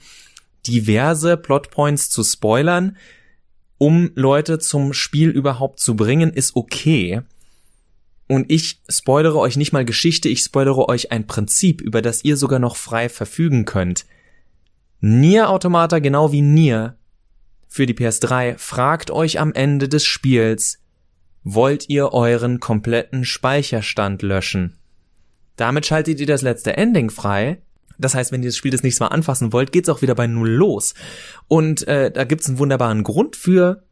diverse 0.68 1.36
Plotpoints 1.36 2.10
zu 2.10 2.24
spoilern, 2.24 2.98
um 3.80 4.12
Leute 4.14 4.60
zum 4.60 4.94
Spiel 4.94 5.30
überhaupt 5.30 5.80
zu 5.80 5.96
bringen, 5.96 6.32
ist 6.32 6.56
okay. 6.56 7.22
Und 8.30 8.52
ich 8.52 8.80
spoilere 8.88 9.40
euch 9.40 9.58
nicht 9.58 9.74
mal 9.74 9.84
Geschichte, 9.84 10.30
ich 10.30 10.44
spoilere 10.44 10.88
euch 10.88 11.12
ein 11.12 11.26
Prinzip, 11.26 11.82
über 11.82 12.04
das 12.04 12.24
ihr 12.24 12.38
sogar 12.38 12.60
noch 12.60 12.76
frei 12.76 13.10
verfügen 13.10 13.66
könnt. 13.66 14.06
Nier 15.02 15.50
Automata 15.50 15.98
genau 15.98 16.32
wie 16.32 16.44
Nier 16.44 16.96
für 17.68 17.88
die 17.88 17.96
PS3 17.96 18.56
fragt 18.60 19.10
euch 19.10 19.40
am 19.40 19.52
Ende 19.54 19.90
des 19.90 20.06
Spiels, 20.06 20.78
wollt 21.44 21.90
ihr 21.90 22.14
euren 22.14 22.60
kompletten 22.60 23.26
Speicherstand 23.26 24.22
löschen? 24.22 24.78
Damit 25.56 25.88
schaltet 25.88 26.20
ihr 26.20 26.28
das 26.28 26.44
letzte 26.44 26.78
Ending 26.78 27.10
frei. 27.10 27.64
Das 27.98 28.14
heißt, 28.14 28.32
wenn 28.32 28.44
ihr 28.44 28.50
das 28.50 28.58
Spiel 28.58 28.72
das 28.72 28.84
nächste 28.84 29.06
Mal 29.06 29.10
anfassen 29.10 29.54
wollt, 29.54 29.72
geht's 29.72 29.90
auch 29.90 30.04
wieder 30.04 30.14
bei 30.14 30.28
Null 30.28 30.50
los. 30.50 30.94
Und 31.48 31.88
äh, 31.88 32.12
da 32.12 32.26
gibt's 32.26 32.48
einen 32.48 32.60
wunderbaren 32.60 33.02
Grund 33.02 33.36
für, 33.36 33.84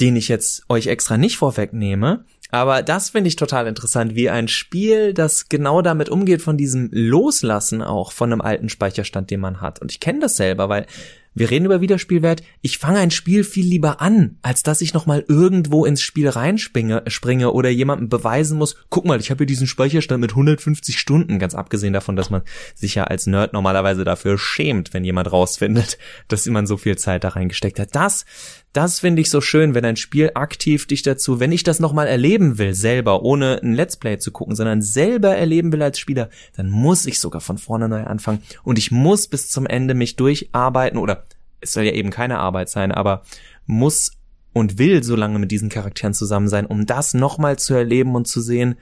den 0.00 0.16
ich 0.16 0.28
jetzt 0.28 0.64
euch 0.68 0.86
extra 0.86 1.16
nicht 1.16 1.38
vorwegnehme. 1.38 2.26
Aber 2.54 2.84
das 2.84 3.10
finde 3.10 3.26
ich 3.26 3.34
total 3.34 3.66
interessant, 3.66 4.14
wie 4.14 4.30
ein 4.30 4.46
Spiel, 4.46 5.12
das 5.12 5.48
genau 5.48 5.82
damit 5.82 6.08
umgeht, 6.08 6.40
von 6.40 6.56
diesem 6.56 6.88
Loslassen 6.92 7.82
auch 7.82 8.12
von 8.12 8.32
einem 8.32 8.40
alten 8.40 8.68
Speicherstand, 8.68 9.32
den 9.32 9.40
man 9.40 9.60
hat. 9.60 9.82
Und 9.82 9.90
ich 9.90 9.98
kenne 9.98 10.20
das 10.20 10.36
selber, 10.36 10.68
weil 10.68 10.86
wir 11.34 11.50
reden 11.50 11.64
über 11.64 11.80
Wiederspielwert. 11.80 12.44
Ich 12.62 12.78
fange 12.78 13.00
ein 13.00 13.10
Spiel 13.10 13.42
viel 13.42 13.66
lieber 13.66 14.00
an, 14.00 14.38
als 14.42 14.62
dass 14.62 14.82
ich 14.82 14.94
nochmal 14.94 15.24
irgendwo 15.26 15.84
ins 15.84 16.00
Spiel 16.00 16.28
reinspringe 16.28 17.02
springe 17.08 17.50
oder 17.50 17.70
jemandem 17.70 18.08
beweisen 18.08 18.56
muss, 18.56 18.76
guck 18.88 19.04
mal, 19.04 19.18
ich 19.18 19.30
habe 19.30 19.38
hier 19.38 19.46
diesen 19.46 19.66
Speicherstand 19.66 20.20
mit 20.20 20.30
150 20.30 20.96
Stunden, 20.96 21.40
ganz 21.40 21.56
abgesehen 21.56 21.92
davon, 21.92 22.14
dass 22.14 22.30
man 22.30 22.42
sich 22.76 22.94
ja 22.94 23.02
als 23.02 23.26
Nerd 23.26 23.52
normalerweise 23.52 24.04
dafür 24.04 24.38
schämt, 24.38 24.94
wenn 24.94 25.02
jemand 25.02 25.32
rausfindet, 25.32 25.98
dass 26.28 26.46
man 26.46 26.68
so 26.68 26.76
viel 26.76 26.96
Zeit 26.96 27.24
da 27.24 27.30
reingesteckt 27.30 27.80
hat. 27.80 27.96
Das, 27.96 28.26
das 28.74 29.00
finde 29.00 29.22
ich 29.22 29.30
so 29.30 29.40
schön, 29.40 29.74
wenn 29.74 29.84
ein 29.84 29.96
Spiel 29.96 30.32
aktiv 30.34 30.86
dich 30.86 31.02
dazu, 31.02 31.38
wenn 31.38 31.52
ich 31.52 31.62
das 31.62 31.78
nochmal 31.78 32.08
erleben 32.08 32.58
will, 32.58 32.74
selber, 32.74 33.22
ohne 33.22 33.60
ein 33.62 33.72
Let's 33.72 33.96
Play 33.96 34.18
zu 34.18 34.32
gucken, 34.32 34.56
sondern 34.56 34.82
selber 34.82 35.36
erleben 35.36 35.72
will 35.72 35.80
als 35.80 35.98
Spieler, 35.98 36.28
dann 36.56 36.68
muss 36.68 37.06
ich 37.06 37.20
sogar 37.20 37.40
von 37.40 37.56
vorne 37.56 37.88
neu 37.88 38.04
anfangen 38.04 38.42
und 38.64 38.76
ich 38.76 38.90
muss 38.90 39.28
bis 39.28 39.48
zum 39.48 39.64
Ende 39.66 39.94
mich 39.94 40.16
durcharbeiten 40.16 40.98
oder 40.98 41.24
es 41.60 41.72
soll 41.72 41.84
ja 41.84 41.92
eben 41.92 42.10
keine 42.10 42.40
Arbeit 42.40 42.68
sein, 42.68 42.90
aber 42.90 43.22
muss 43.64 44.10
und 44.52 44.76
will 44.76 45.04
so 45.04 45.14
lange 45.14 45.38
mit 45.38 45.52
diesen 45.52 45.68
Charakteren 45.68 46.12
zusammen 46.12 46.48
sein, 46.48 46.66
um 46.66 46.84
das 46.84 47.14
nochmal 47.14 47.58
zu 47.58 47.74
erleben 47.74 48.16
und 48.16 48.26
zu 48.26 48.40
sehen, 48.40 48.74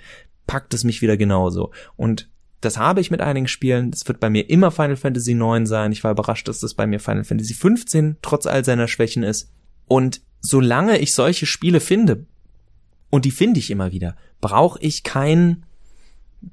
packt 0.47 0.75
es 0.75 0.85
mich 0.85 1.03
wieder 1.03 1.17
genauso. 1.17 1.71
Und 1.97 2.31
das 2.61 2.79
habe 2.79 3.01
ich 3.01 3.11
mit 3.11 3.21
einigen 3.21 3.49
Spielen. 3.49 3.91
Das 3.91 4.07
wird 4.07 4.21
bei 4.21 4.31
mir 4.31 4.49
immer 4.49 4.71
Final 4.71 4.97
Fantasy 4.97 5.35
9 5.35 5.67
sein. 5.67 5.93
Ich 5.93 6.05
war 6.05 6.13
überrascht, 6.13 6.47
dass 6.49 6.61
das 6.61 6.75
bei 6.75 6.87
mir 6.87 7.01
Final 7.01 7.25
Fantasy 7.25 7.55
15 7.55 8.17
trotz 8.23 8.47
all 8.47 8.65
seiner 8.65 8.89
Schwächen 8.89 9.23
ist. 9.23 9.51
Und 9.93 10.23
solange 10.41 10.97
ich 11.01 11.13
solche 11.13 11.45
Spiele 11.45 11.79
finde, 11.79 12.25
und 13.11 13.27
die 13.27 13.31
finde 13.31 13.61
ich 13.61 13.71
immer 13.71 13.93
wieder, 13.93 14.17
brauche 14.41 14.81
ich 14.81 15.03
kein 15.03 15.67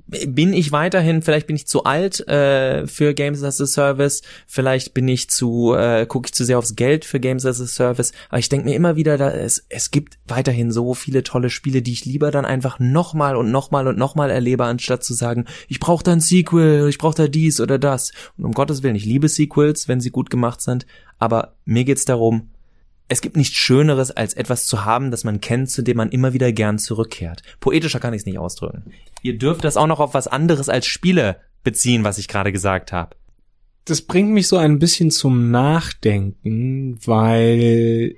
bin 0.08 0.52
ich 0.52 0.74
weiterhin, 0.74 1.22
vielleicht 1.22 1.48
bin 1.48 1.56
ich 1.56 1.66
zu 1.66 1.86
alt 1.86 2.28
äh, 2.28 2.86
für 2.86 3.14
Games 3.14 3.42
as 3.42 3.62
a 3.62 3.66
Service, 3.66 4.24
vielleicht 4.46 4.94
bin 4.94 5.08
ich 5.08 5.30
zu, 5.30 5.74
äh, 5.74 6.06
gucke 6.06 6.28
ich 6.28 6.34
zu 6.34 6.44
sehr 6.44 6.60
aufs 6.60 6.76
Geld 6.76 7.06
für 7.06 7.22
Games 7.22 7.46
as 7.46 7.62
a 7.62 7.66
Service, 7.66 8.12
aber 8.28 8.40
ich 8.40 8.50
denke 8.50 8.68
mir 8.68 8.76
immer 8.76 8.98
wieder, 8.98 9.18
da 9.18 9.32
es, 9.32 9.66
es 9.70 9.90
gibt 9.90 10.20
weiterhin 10.28 10.72
so 10.74 10.94
viele 10.94 11.24
tolle 11.24 11.50
Spiele, 11.50 11.82
die 11.82 11.94
ich 11.94 12.04
lieber 12.04 12.30
dann 12.32 12.46
einfach 12.46 12.78
nochmal 12.78 13.38
und 13.38 13.52
nochmal 13.52 13.88
und 13.88 13.98
nochmal 13.98 14.30
erlebe, 14.30 14.66
anstatt 14.66 15.06
zu 15.06 15.14
sagen, 15.14 15.46
ich 15.70 15.80
brauche 15.80 16.04
da 16.04 16.12
ein 16.12 16.20
Sequel, 16.20 16.90
ich 16.90 16.98
brauche 16.98 17.16
da 17.16 17.28
dies 17.30 17.62
oder 17.62 17.80
das. 17.80 18.12
Und 18.38 18.44
um 18.44 18.52
Gottes 18.52 18.84
Willen, 18.84 18.98
ich 18.98 19.06
liebe 19.06 19.30
Sequels, 19.30 19.88
wenn 19.88 20.02
sie 20.02 20.12
gut 20.12 20.30
gemacht 20.30 20.62
sind, 20.62 20.86
aber 21.18 21.56
mir 21.64 21.86
geht's 21.86 22.06
darum, 22.06 22.50
es 23.10 23.22
gibt 23.22 23.36
nichts 23.36 23.58
Schöneres, 23.58 24.12
als 24.12 24.36
etwas 24.36 24.66
zu 24.66 24.86
haben, 24.86 25.12
das 25.12 25.24
man 25.24 25.42
kennt, 25.42 25.72
zu 25.72 25.82
dem 25.82 25.98
man 25.98 26.10
immer 26.10 26.34
wieder 26.34 26.52
gern 26.52 26.78
zurückkehrt. 26.78 27.42
Poetischer 27.60 28.00
kann 28.00 28.14
ich 28.14 28.22
es 28.22 28.26
nicht 28.26 28.38
ausdrücken. 28.38 28.94
Ihr 29.24 29.38
dürft 29.38 29.64
das 29.64 29.78
auch 29.78 29.88
noch 29.88 30.00
auf 30.00 30.14
was 30.14 30.28
anderes 30.28 30.70
als 30.70 30.86
Spiele 30.86 31.38
beziehen, 31.64 32.04
was 32.04 32.20
ich 32.20 32.28
gerade 32.28 32.52
gesagt 32.52 32.94
habe. 32.94 33.16
Das 33.86 34.04
bringt 34.04 34.30
mich 34.30 34.48
so 34.48 34.58
ein 34.58 34.78
bisschen 34.78 35.10
zum 35.10 35.50
Nachdenken, 35.50 37.00
weil 37.04 38.16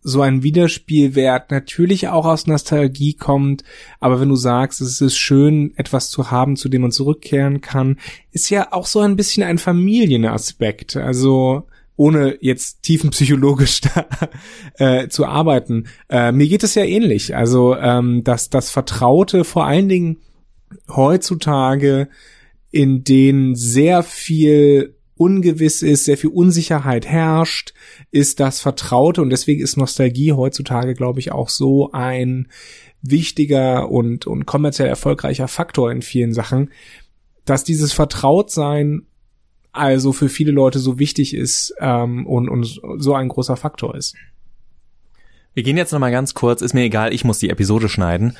so 0.00 0.22
ein 0.22 0.44
Wiederspielwert 0.44 1.50
natürlich 1.50 2.06
auch 2.08 2.24
aus 2.24 2.46
Nostalgie 2.46 3.14
kommt, 3.14 3.64
aber 3.98 4.20
wenn 4.20 4.28
du 4.28 4.36
sagst, 4.36 4.80
es 4.80 5.00
ist 5.00 5.18
schön, 5.18 5.76
etwas 5.76 6.10
zu 6.10 6.30
haben, 6.30 6.54
zu 6.54 6.68
dem 6.68 6.82
man 6.82 6.92
zurückkehren 6.92 7.60
kann, 7.60 7.98
ist 8.30 8.48
ja 8.48 8.72
auch 8.72 8.86
so 8.86 9.00
ein 9.00 9.16
bisschen 9.16 9.42
ein 9.42 9.58
Familienaspekt. 9.58 10.96
Also 10.96 11.66
ohne 11.98 12.38
jetzt 12.40 12.82
tiefenpsychologisch 12.84 13.80
da, 13.82 14.06
äh, 14.78 15.08
zu 15.08 15.26
arbeiten. 15.26 15.88
Äh, 16.08 16.32
mir 16.32 16.48
geht 16.48 16.62
es 16.62 16.74
ja 16.74 16.84
ähnlich. 16.84 17.36
Also 17.36 17.76
ähm, 17.76 18.24
dass 18.24 18.48
das 18.48 18.70
Vertraute 18.70 19.44
vor 19.44 19.66
allen 19.66 19.88
Dingen 19.88 20.18
heutzutage, 20.88 22.08
in 22.70 23.02
denen 23.02 23.56
sehr 23.56 24.02
viel 24.02 24.94
ungewiss 25.16 25.82
ist, 25.82 26.04
sehr 26.04 26.16
viel 26.16 26.30
Unsicherheit 26.30 27.04
herrscht, 27.04 27.74
ist 28.12 28.38
das 28.38 28.60
Vertraute 28.60 29.20
und 29.20 29.30
deswegen 29.30 29.60
ist 29.60 29.76
Nostalgie 29.76 30.32
heutzutage, 30.32 30.94
glaube 30.94 31.18
ich, 31.18 31.32
auch 31.32 31.48
so 31.48 31.90
ein 31.90 32.46
wichtiger 33.02 33.90
und, 33.90 34.26
und 34.28 34.46
kommerziell 34.46 34.88
erfolgreicher 34.88 35.48
Faktor 35.48 35.90
in 35.90 36.02
vielen 36.02 36.32
Sachen, 36.32 36.70
dass 37.44 37.64
dieses 37.64 37.92
Vertrautsein 37.92 39.07
also 39.72 40.12
für 40.12 40.28
viele 40.28 40.52
Leute 40.52 40.78
so 40.78 40.98
wichtig 40.98 41.34
ist 41.34 41.74
ähm, 41.80 42.26
und, 42.26 42.48
und 42.48 42.80
so 42.98 43.14
ein 43.14 43.28
großer 43.28 43.56
Faktor 43.56 43.94
ist. 43.94 44.14
Wir 45.54 45.62
gehen 45.62 45.76
jetzt 45.76 45.92
nochmal 45.92 46.12
ganz 46.12 46.34
kurz, 46.34 46.62
ist 46.62 46.74
mir 46.74 46.82
egal, 46.82 47.12
ich 47.12 47.24
muss 47.24 47.38
die 47.38 47.50
Episode 47.50 47.88
schneiden 47.88 48.36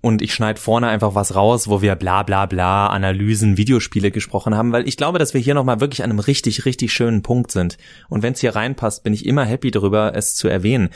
und 0.00 0.20
ich 0.20 0.34
schneide 0.34 0.60
vorne 0.60 0.88
einfach 0.88 1.14
was 1.14 1.34
raus, 1.34 1.68
wo 1.68 1.80
wir 1.80 1.94
bla 1.94 2.22
bla 2.24 2.46
bla 2.46 2.88
Analysen, 2.88 3.56
Videospiele 3.56 4.10
gesprochen 4.10 4.54
haben, 4.54 4.72
weil 4.72 4.86
ich 4.88 4.96
glaube, 4.96 5.18
dass 5.18 5.32
wir 5.32 5.40
hier 5.40 5.54
nochmal 5.54 5.80
wirklich 5.80 6.02
an 6.02 6.10
einem 6.10 6.18
richtig, 6.18 6.64
richtig 6.64 6.92
schönen 6.92 7.22
Punkt 7.22 7.52
sind. 7.52 7.78
Und 8.08 8.22
wenn 8.22 8.32
es 8.32 8.40
hier 8.40 8.54
reinpasst, 8.54 9.04
bin 9.04 9.14
ich 9.14 9.24
immer 9.26 9.44
happy 9.44 9.70
darüber, 9.70 10.14
es 10.14 10.34
zu 10.34 10.48
erwähnen. 10.48 10.90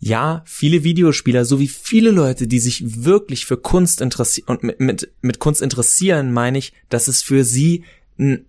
Ja, 0.00 0.42
viele 0.46 0.84
Videospieler 0.84 1.44
sowie 1.44 1.68
viele 1.68 2.10
Leute, 2.10 2.46
die 2.46 2.58
sich 2.58 3.04
wirklich 3.04 3.46
für 3.46 3.56
Kunst 3.56 4.00
interessieren 4.00 4.48
und 4.48 4.62
mit, 4.62 4.80
mit, 4.80 5.12
mit 5.20 5.38
Kunst 5.38 5.62
interessieren, 5.62 6.32
meine 6.32 6.58
ich, 6.58 6.72
dass 6.88 7.08
es 7.08 7.22
für 7.22 7.44
sie 7.44 7.84
einen 8.18 8.46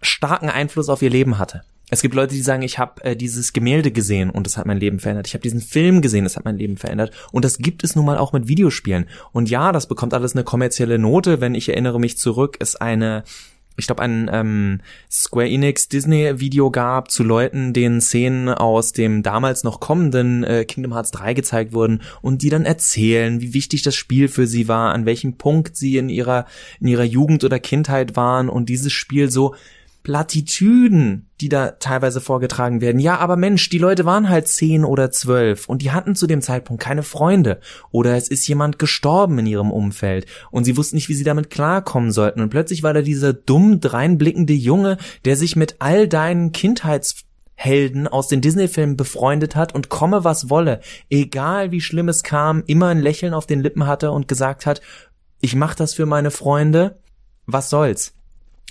starken 0.00 0.48
Einfluss 0.48 0.88
auf 0.88 1.02
ihr 1.02 1.10
Leben 1.10 1.38
hatte. 1.38 1.62
Es 1.88 2.02
gibt 2.02 2.14
Leute, 2.14 2.34
die 2.34 2.42
sagen, 2.42 2.62
ich 2.62 2.78
habe 2.80 3.04
äh, 3.04 3.16
dieses 3.16 3.52
Gemälde 3.52 3.92
gesehen 3.92 4.30
und 4.30 4.44
das 4.44 4.56
hat 4.56 4.66
mein 4.66 4.80
Leben 4.80 4.98
verändert. 4.98 5.28
Ich 5.28 5.34
habe 5.34 5.42
diesen 5.42 5.60
Film 5.60 6.02
gesehen, 6.02 6.24
das 6.24 6.36
hat 6.36 6.44
mein 6.44 6.58
Leben 6.58 6.76
verändert. 6.76 7.12
Und 7.30 7.44
das 7.44 7.58
gibt 7.58 7.84
es 7.84 7.94
nun 7.94 8.04
mal 8.04 8.18
auch 8.18 8.32
mit 8.32 8.48
Videospielen. 8.48 9.06
Und 9.32 9.48
ja, 9.50 9.70
das 9.70 9.86
bekommt 9.86 10.12
alles 10.12 10.34
eine 10.34 10.42
kommerzielle 10.42 10.98
Note. 10.98 11.40
Wenn 11.40 11.54
ich 11.54 11.68
erinnere 11.68 12.00
mich 12.00 12.18
zurück, 12.18 12.56
ist 12.58 12.80
eine 12.80 13.22
ich 13.76 13.86
glaube, 13.86 14.02
ein 14.02 14.30
ähm, 14.32 14.80
Square 15.10 15.48
Enix 15.48 15.88
Disney-Video 15.88 16.70
gab 16.70 17.10
zu 17.10 17.22
Leuten, 17.22 17.72
denen 17.72 18.00
Szenen 18.00 18.48
aus 18.48 18.92
dem 18.92 19.22
damals 19.22 19.64
noch 19.64 19.80
kommenden 19.80 20.44
äh, 20.44 20.64
Kingdom 20.64 20.94
Hearts 20.94 21.10
3 21.10 21.34
gezeigt 21.34 21.72
wurden 21.72 22.02
und 22.22 22.42
die 22.42 22.48
dann 22.48 22.64
erzählen, 22.64 23.40
wie 23.40 23.54
wichtig 23.54 23.82
das 23.82 23.94
Spiel 23.94 24.28
für 24.28 24.46
sie 24.46 24.68
war, 24.68 24.92
an 24.92 25.06
welchem 25.06 25.36
Punkt 25.36 25.76
sie 25.76 25.96
in 25.96 26.08
ihrer 26.08 26.46
in 26.80 26.88
ihrer 26.88 27.04
Jugend 27.04 27.44
oder 27.44 27.58
Kindheit 27.58 28.16
waren 28.16 28.48
und 28.48 28.68
dieses 28.68 28.92
Spiel 28.92 29.30
so 29.30 29.54
Plattitüden, 30.06 31.28
die 31.40 31.48
da 31.48 31.72
teilweise 31.72 32.20
vorgetragen 32.20 32.80
werden. 32.80 33.00
Ja, 33.00 33.18
aber 33.18 33.34
Mensch, 33.34 33.68
die 33.70 33.78
Leute 33.78 34.04
waren 34.04 34.28
halt 34.28 34.46
zehn 34.46 34.84
oder 34.84 35.10
zwölf 35.10 35.68
und 35.68 35.82
die 35.82 35.90
hatten 35.90 36.14
zu 36.14 36.28
dem 36.28 36.42
Zeitpunkt 36.42 36.80
keine 36.80 37.02
Freunde. 37.02 37.58
Oder 37.90 38.16
es 38.16 38.28
ist 38.28 38.46
jemand 38.46 38.78
gestorben 38.78 39.36
in 39.40 39.46
ihrem 39.46 39.72
Umfeld 39.72 40.26
und 40.52 40.62
sie 40.62 40.76
wussten 40.76 40.94
nicht, 40.94 41.08
wie 41.08 41.14
sie 41.14 41.24
damit 41.24 41.50
klarkommen 41.50 42.12
sollten. 42.12 42.40
Und 42.40 42.50
plötzlich 42.50 42.84
war 42.84 42.94
da 42.94 43.02
dieser 43.02 43.32
dumm 43.32 43.80
dreinblickende 43.80 44.52
Junge, 44.52 44.96
der 45.24 45.34
sich 45.34 45.56
mit 45.56 45.74
all 45.80 46.06
deinen 46.06 46.52
Kindheitshelden 46.52 48.06
aus 48.06 48.28
den 48.28 48.40
Disney-Filmen 48.42 48.96
befreundet 48.96 49.56
hat 49.56 49.74
und 49.74 49.88
komme 49.88 50.22
was 50.22 50.50
wolle, 50.50 50.82
egal 51.10 51.72
wie 51.72 51.80
schlimm 51.80 52.08
es 52.08 52.22
kam, 52.22 52.62
immer 52.68 52.86
ein 52.86 53.00
Lächeln 53.00 53.34
auf 53.34 53.46
den 53.46 53.60
Lippen 53.60 53.88
hatte 53.88 54.12
und 54.12 54.28
gesagt 54.28 54.66
hat, 54.66 54.80
ich 55.40 55.56
mach 55.56 55.74
das 55.74 55.94
für 55.94 56.06
meine 56.06 56.30
Freunde, 56.30 57.00
was 57.44 57.70
soll's. 57.70 58.15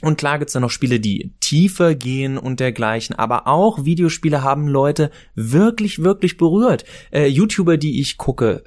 Und 0.01 0.17
klar 0.17 0.39
gibt's 0.39 0.53
da 0.53 0.60
noch 0.60 0.71
Spiele, 0.71 0.99
die 0.99 1.31
tiefer 1.39 1.95
gehen 1.95 2.38
und 2.38 2.60
dergleichen, 2.60 3.15
aber 3.15 3.47
auch 3.47 3.86
Videospiele 3.86 4.43
haben 4.43 4.67
Leute 4.67 5.10
wirklich, 5.36 6.03
wirklich 6.03 6.38
berührt. 6.38 6.84
Äh, 7.12 7.27
YouTuber, 7.27 7.77
die 7.77 8.01
ich 8.01 8.17
gucke, 8.17 8.63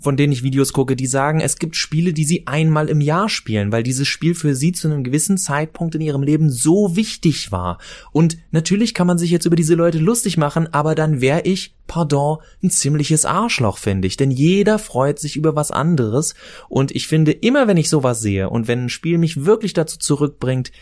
von 0.00 0.16
denen 0.16 0.32
ich 0.32 0.42
Videos 0.42 0.72
gucke, 0.72 0.94
die 0.94 1.06
sagen, 1.06 1.40
es 1.40 1.58
gibt 1.58 1.74
Spiele, 1.74 2.12
die 2.12 2.24
sie 2.24 2.46
einmal 2.46 2.88
im 2.88 3.00
Jahr 3.00 3.28
spielen, 3.28 3.72
weil 3.72 3.82
dieses 3.82 4.08
Spiel 4.08 4.34
für 4.34 4.54
sie 4.54 4.72
zu 4.72 4.88
einem 4.88 5.04
gewissen 5.04 5.38
Zeitpunkt 5.38 5.94
in 5.94 6.02
ihrem 6.02 6.22
Leben 6.22 6.50
so 6.50 6.96
wichtig 6.96 7.50
war. 7.50 7.78
Und 8.12 8.36
natürlich 8.50 8.92
kann 8.92 9.06
man 9.06 9.18
sich 9.18 9.30
jetzt 9.30 9.46
über 9.46 9.56
diese 9.56 9.74
Leute 9.74 9.98
lustig 9.98 10.36
machen, 10.36 10.72
aber 10.72 10.94
dann 10.94 11.20
wäre 11.20 11.42
ich, 11.42 11.74
pardon, 11.86 12.38
ein 12.62 12.70
ziemliches 12.70 13.24
Arschloch, 13.24 13.78
finde 13.78 14.06
ich. 14.06 14.16
Denn 14.16 14.30
jeder 14.30 14.78
freut 14.78 15.18
sich 15.18 15.36
über 15.36 15.56
was 15.56 15.70
anderes. 15.70 16.34
Und 16.68 16.94
ich 16.94 17.06
finde, 17.06 17.32
immer 17.32 17.66
wenn 17.66 17.78
ich 17.78 17.88
sowas 17.88 18.20
sehe 18.20 18.50
und 18.50 18.68
wenn 18.68 18.84
ein 18.84 18.90
Spiel 18.90 19.16
mich 19.16 19.44
wirklich 19.46 19.72
dazu 19.72 19.98
zurückbringt, 19.98 20.72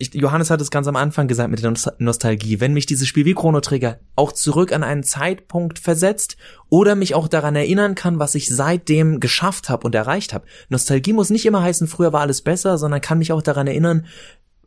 ich, 0.00 0.14
Johannes 0.14 0.48
hat 0.50 0.62
es 0.62 0.70
ganz 0.70 0.88
am 0.88 0.96
Anfang 0.96 1.28
gesagt 1.28 1.50
mit 1.50 1.62
der 1.62 1.74
Nostalgie, 1.98 2.58
wenn 2.58 2.72
mich 2.72 2.86
dieses 2.86 3.06
Spiel 3.06 3.26
wie 3.26 3.34
Chrono 3.34 3.60
Trigger 3.60 3.98
auch 4.16 4.32
zurück 4.32 4.72
an 4.72 4.82
einen 4.82 5.02
Zeitpunkt 5.02 5.78
versetzt 5.78 6.38
oder 6.70 6.94
mich 6.94 7.14
auch 7.14 7.28
daran 7.28 7.54
erinnern 7.54 7.94
kann, 7.94 8.18
was 8.18 8.34
ich 8.34 8.48
seitdem 8.48 9.20
geschafft 9.20 9.68
habe 9.68 9.86
und 9.86 9.94
erreicht 9.94 10.32
habe. 10.32 10.46
Nostalgie 10.70 11.12
muss 11.12 11.28
nicht 11.28 11.44
immer 11.44 11.62
heißen, 11.62 11.86
früher 11.86 12.14
war 12.14 12.22
alles 12.22 12.40
besser, 12.40 12.78
sondern 12.78 13.02
kann 13.02 13.18
mich 13.18 13.30
auch 13.30 13.42
daran 13.42 13.66
erinnern, 13.66 14.06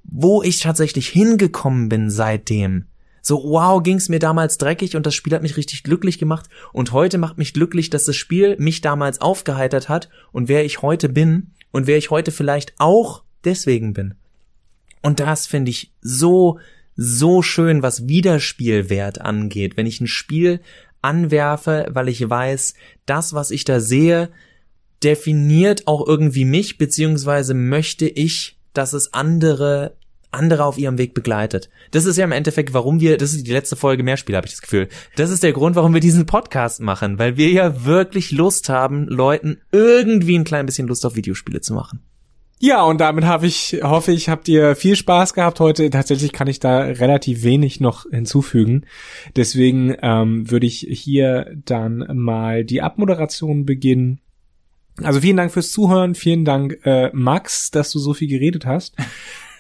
wo 0.04 0.44
ich 0.44 0.60
tatsächlich 0.60 1.10
hingekommen 1.10 1.90
bin 1.90 2.12
seitdem. 2.12 2.86
So, 3.24 3.42
wow, 3.44 3.82
ging's 3.82 4.10
mir 4.10 4.20
damals 4.20 4.60
dreckig 4.60 4.96
und 4.96 5.06
das 5.06 5.16
Spiel 5.16 5.34
hat 5.34 5.42
mich 5.42 5.58
richtig 5.58 5.82
glücklich 5.82 6.20
gemacht 6.20 6.48
und 6.74 6.92
heute 6.92 7.18
macht 7.18 7.40
mich 7.40 7.54
glücklich, 7.54 7.90
dass 7.90 8.06
das 8.06 8.16
Spiel 8.16 8.56
mich 8.60 8.82
damals 8.82 9.20
aufgeheitert 9.20 9.90
hat 9.90 10.10
und 10.32 10.48
wer 10.48 10.64
ich 10.64 10.84
heute 10.84 11.10
bin 11.10 11.54
und 11.72 11.88
wer 11.88 11.98
ich 11.98 12.12
heute 12.12 12.32
vielleicht 12.32 12.76
auch 12.78 13.24
deswegen 13.46 13.94
bin. 13.94 14.14
Und 15.04 15.20
das 15.20 15.46
finde 15.46 15.70
ich 15.70 15.92
so, 16.02 16.60
so 16.96 17.42
schön, 17.44 17.84
was 17.84 18.08
Wiederspielwert 18.08 19.22
angeht. 19.22 19.78
Wenn 19.78 19.86
ich 19.86 20.02
ein 20.02 20.08
Spiel 20.08 20.62
anwerfe, 21.02 21.88
weil 21.92 22.08
ich 22.10 22.28
weiß, 22.28 22.74
das, 23.06 23.34
was 23.34 23.52
ich 23.52 23.66
da 23.66 23.80
sehe, 23.80 24.30
definiert 25.04 25.88
auch 25.88 26.08
irgendwie 26.08 26.46
mich, 26.46 26.78
beziehungsweise 26.78 27.54
möchte 27.54 28.08
ich, 28.08 28.58
dass 28.74 28.94
es 28.94 29.14
andere 29.14 29.96
andere 30.34 30.66
auf 30.66 30.78
ihrem 30.78 30.98
Weg 30.98 31.14
begleitet. 31.14 31.70
Das 31.92 32.06
ist 32.06 32.18
ja 32.18 32.24
im 32.24 32.32
Endeffekt, 32.32 32.74
warum 32.74 33.00
wir, 33.00 33.18
das 33.18 33.34
ist 33.34 33.46
die 33.46 33.52
letzte 33.52 33.76
Folge 33.76 34.02
Mehrspiel, 34.02 34.36
habe 34.36 34.48
ich 34.48 34.54
das 34.54 34.62
Gefühl. 34.62 34.90
Das 35.16 35.30
ist 35.30 35.44
der 35.44 35.54
Grund, 35.54 35.76
warum 35.76 35.94
wir 35.94 36.02
diesen 36.02 36.26
Podcast 36.26 36.80
machen, 36.82 37.20
weil 37.20 37.38
wir 37.38 37.50
ja 37.50 37.86
wirklich 37.86 38.32
Lust 38.32 38.68
haben, 38.68 39.08
Leuten 39.08 39.62
irgendwie 39.72 40.38
ein 40.38 40.44
klein 40.44 40.66
bisschen 40.66 40.88
Lust 40.88 41.06
auf 41.06 41.16
Videospiele 41.16 41.62
zu 41.62 41.74
machen. 41.74 42.00
Ja, 42.66 42.82
und 42.84 43.02
damit 43.02 43.26
habe 43.26 43.46
ich, 43.46 43.82
hoffe 43.84 44.14
ich, 44.14 44.30
habt 44.30 44.48
ihr 44.48 44.78
viel 44.78 44.96
Spaß 44.96 45.34
gehabt 45.34 45.60
heute. 45.60 45.90
Tatsächlich 45.90 46.32
kann 46.32 46.48
ich 46.48 46.62
da 46.62 46.80
relativ 46.80 47.44
wenig 47.44 47.82
noch 47.82 48.10
hinzufügen. 48.10 48.86
Deswegen 49.36 49.94
ähm, 50.02 50.50
würde 50.50 50.66
ich 50.66 50.88
hier 50.90 51.58
dann 51.66 52.08
mal 52.14 52.64
die 52.64 52.82
Abmoderation 52.82 53.66
beginnen. 53.66 54.22
Also 55.02 55.20
vielen 55.20 55.36
Dank 55.36 55.52
fürs 55.52 55.74
Zuhören, 55.74 56.16
vielen 56.16 56.46
Dank 56.46 56.80
äh, 56.86 57.10
Max, 57.12 57.70
dass 57.70 57.92
du 57.92 58.00
so 58.00 58.14
viel 58.14 58.30
geredet 58.30 58.66
hast. 58.66 58.96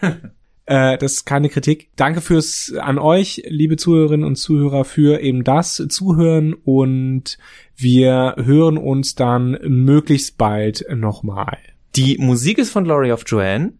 äh, 0.65 0.97
das 0.97 1.11
ist 1.11 1.25
keine 1.25 1.49
Kritik. 1.49 1.89
Danke 1.97 2.21
fürs 2.21 2.71
an 2.79 2.99
euch, 2.99 3.43
liebe 3.45 3.75
Zuhörerinnen 3.75 4.25
und 4.25 4.37
Zuhörer, 4.37 4.85
für 4.85 5.19
eben 5.19 5.43
das 5.43 5.75
Zuhören 5.89 6.53
und 6.53 7.37
wir 7.75 8.35
hören 8.37 8.77
uns 8.77 9.15
dann 9.15 9.59
möglichst 9.61 10.37
bald 10.37 10.85
nochmal. 10.89 11.57
Die 11.95 12.17
Musik 12.17 12.57
ist 12.57 12.71
von 12.71 12.85
Glory 12.85 13.11
of 13.11 13.21
Joanne. 13.27 13.73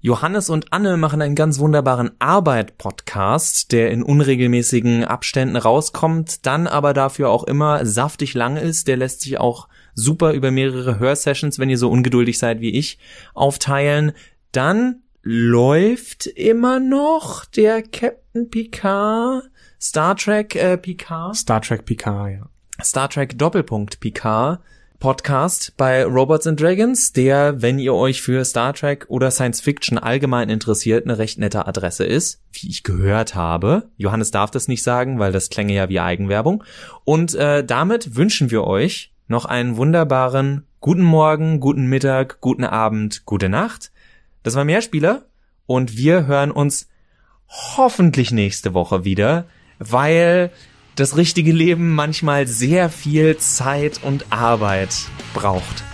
Johannes 0.00 0.50
und 0.50 0.72
Anne 0.72 0.96
machen 0.96 1.22
einen 1.22 1.36
ganz 1.36 1.60
wunderbaren 1.60 2.10
Arbeit-Podcast, 2.18 3.70
der 3.70 3.92
in 3.92 4.02
unregelmäßigen 4.02 5.04
Abständen 5.04 5.54
rauskommt, 5.54 6.44
dann 6.44 6.66
aber 6.66 6.92
dafür 6.92 7.30
auch 7.30 7.44
immer 7.44 7.86
saftig 7.86 8.34
lang 8.34 8.56
ist. 8.56 8.88
Der 8.88 8.96
lässt 8.96 9.20
sich 9.20 9.38
auch 9.38 9.68
super 9.94 10.32
über 10.32 10.50
mehrere 10.50 10.98
Hörsessions, 10.98 11.60
wenn 11.60 11.70
ihr 11.70 11.78
so 11.78 11.88
ungeduldig 11.88 12.36
seid 12.36 12.60
wie 12.60 12.72
ich, 12.76 12.98
aufteilen. 13.32 14.10
Dann 14.50 15.02
läuft 15.22 16.26
immer 16.26 16.80
noch 16.80 17.44
der 17.44 17.84
Captain 17.84 18.50
Picard, 18.50 19.44
Star 19.80 20.16
Trek 20.16 20.56
äh, 20.56 20.78
Picard. 20.78 21.36
Star 21.36 21.60
Trek 21.60 21.84
Picard, 21.84 22.32
ja. 22.32 22.48
Star 22.82 23.08
Trek 23.08 23.38
Doppelpunkt 23.38 24.00
Picard 24.00 24.58
Podcast 25.02 25.74
bei 25.76 26.04
Robots 26.04 26.46
and 26.46 26.60
Dragons, 26.60 27.12
der, 27.12 27.60
wenn 27.60 27.80
ihr 27.80 27.92
euch 27.92 28.22
für 28.22 28.44
Star 28.44 28.72
Trek 28.72 29.06
oder 29.08 29.32
Science 29.32 29.60
Fiction 29.60 29.98
allgemein 29.98 30.48
interessiert, 30.48 31.04
eine 31.04 31.18
recht 31.18 31.40
nette 31.40 31.66
Adresse 31.66 32.04
ist, 32.04 32.40
wie 32.52 32.68
ich 32.68 32.84
gehört 32.84 33.34
habe. 33.34 33.90
Johannes 33.96 34.30
darf 34.30 34.52
das 34.52 34.68
nicht 34.68 34.84
sagen, 34.84 35.18
weil 35.18 35.32
das 35.32 35.50
klänge 35.50 35.74
ja 35.74 35.88
wie 35.88 35.98
Eigenwerbung. 35.98 36.62
Und 37.02 37.34
äh, 37.34 37.64
damit 37.64 38.14
wünschen 38.14 38.52
wir 38.52 38.62
euch 38.62 39.12
noch 39.26 39.44
einen 39.44 39.76
wunderbaren 39.76 40.68
guten 40.78 41.02
Morgen, 41.02 41.58
guten 41.58 41.86
Mittag, 41.86 42.40
guten 42.40 42.62
Abend, 42.62 43.26
gute 43.26 43.48
Nacht. 43.48 43.90
Das 44.44 44.54
war 44.54 44.64
Mehrspieler 44.64 45.24
und 45.66 45.96
wir 45.96 46.28
hören 46.28 46.52
uns 46.52 46.88
hoffentlich 47.48 48.30
nächste 48.30 48.72
Woche 48.72 49.04
wieder, 49.04 49.46
weil 49.80 50.52
das 50.96 51.16
richtige 51.16 51.52
Leben 51.52 51.94
manchmal 51.94 52.46
sehr 52.46 52.90
viel 52.90 53.36
Zeit 53.38 54.00
und 54.02 54.26
Arbeit 54.30 54.94
braucht. 55.34 55.84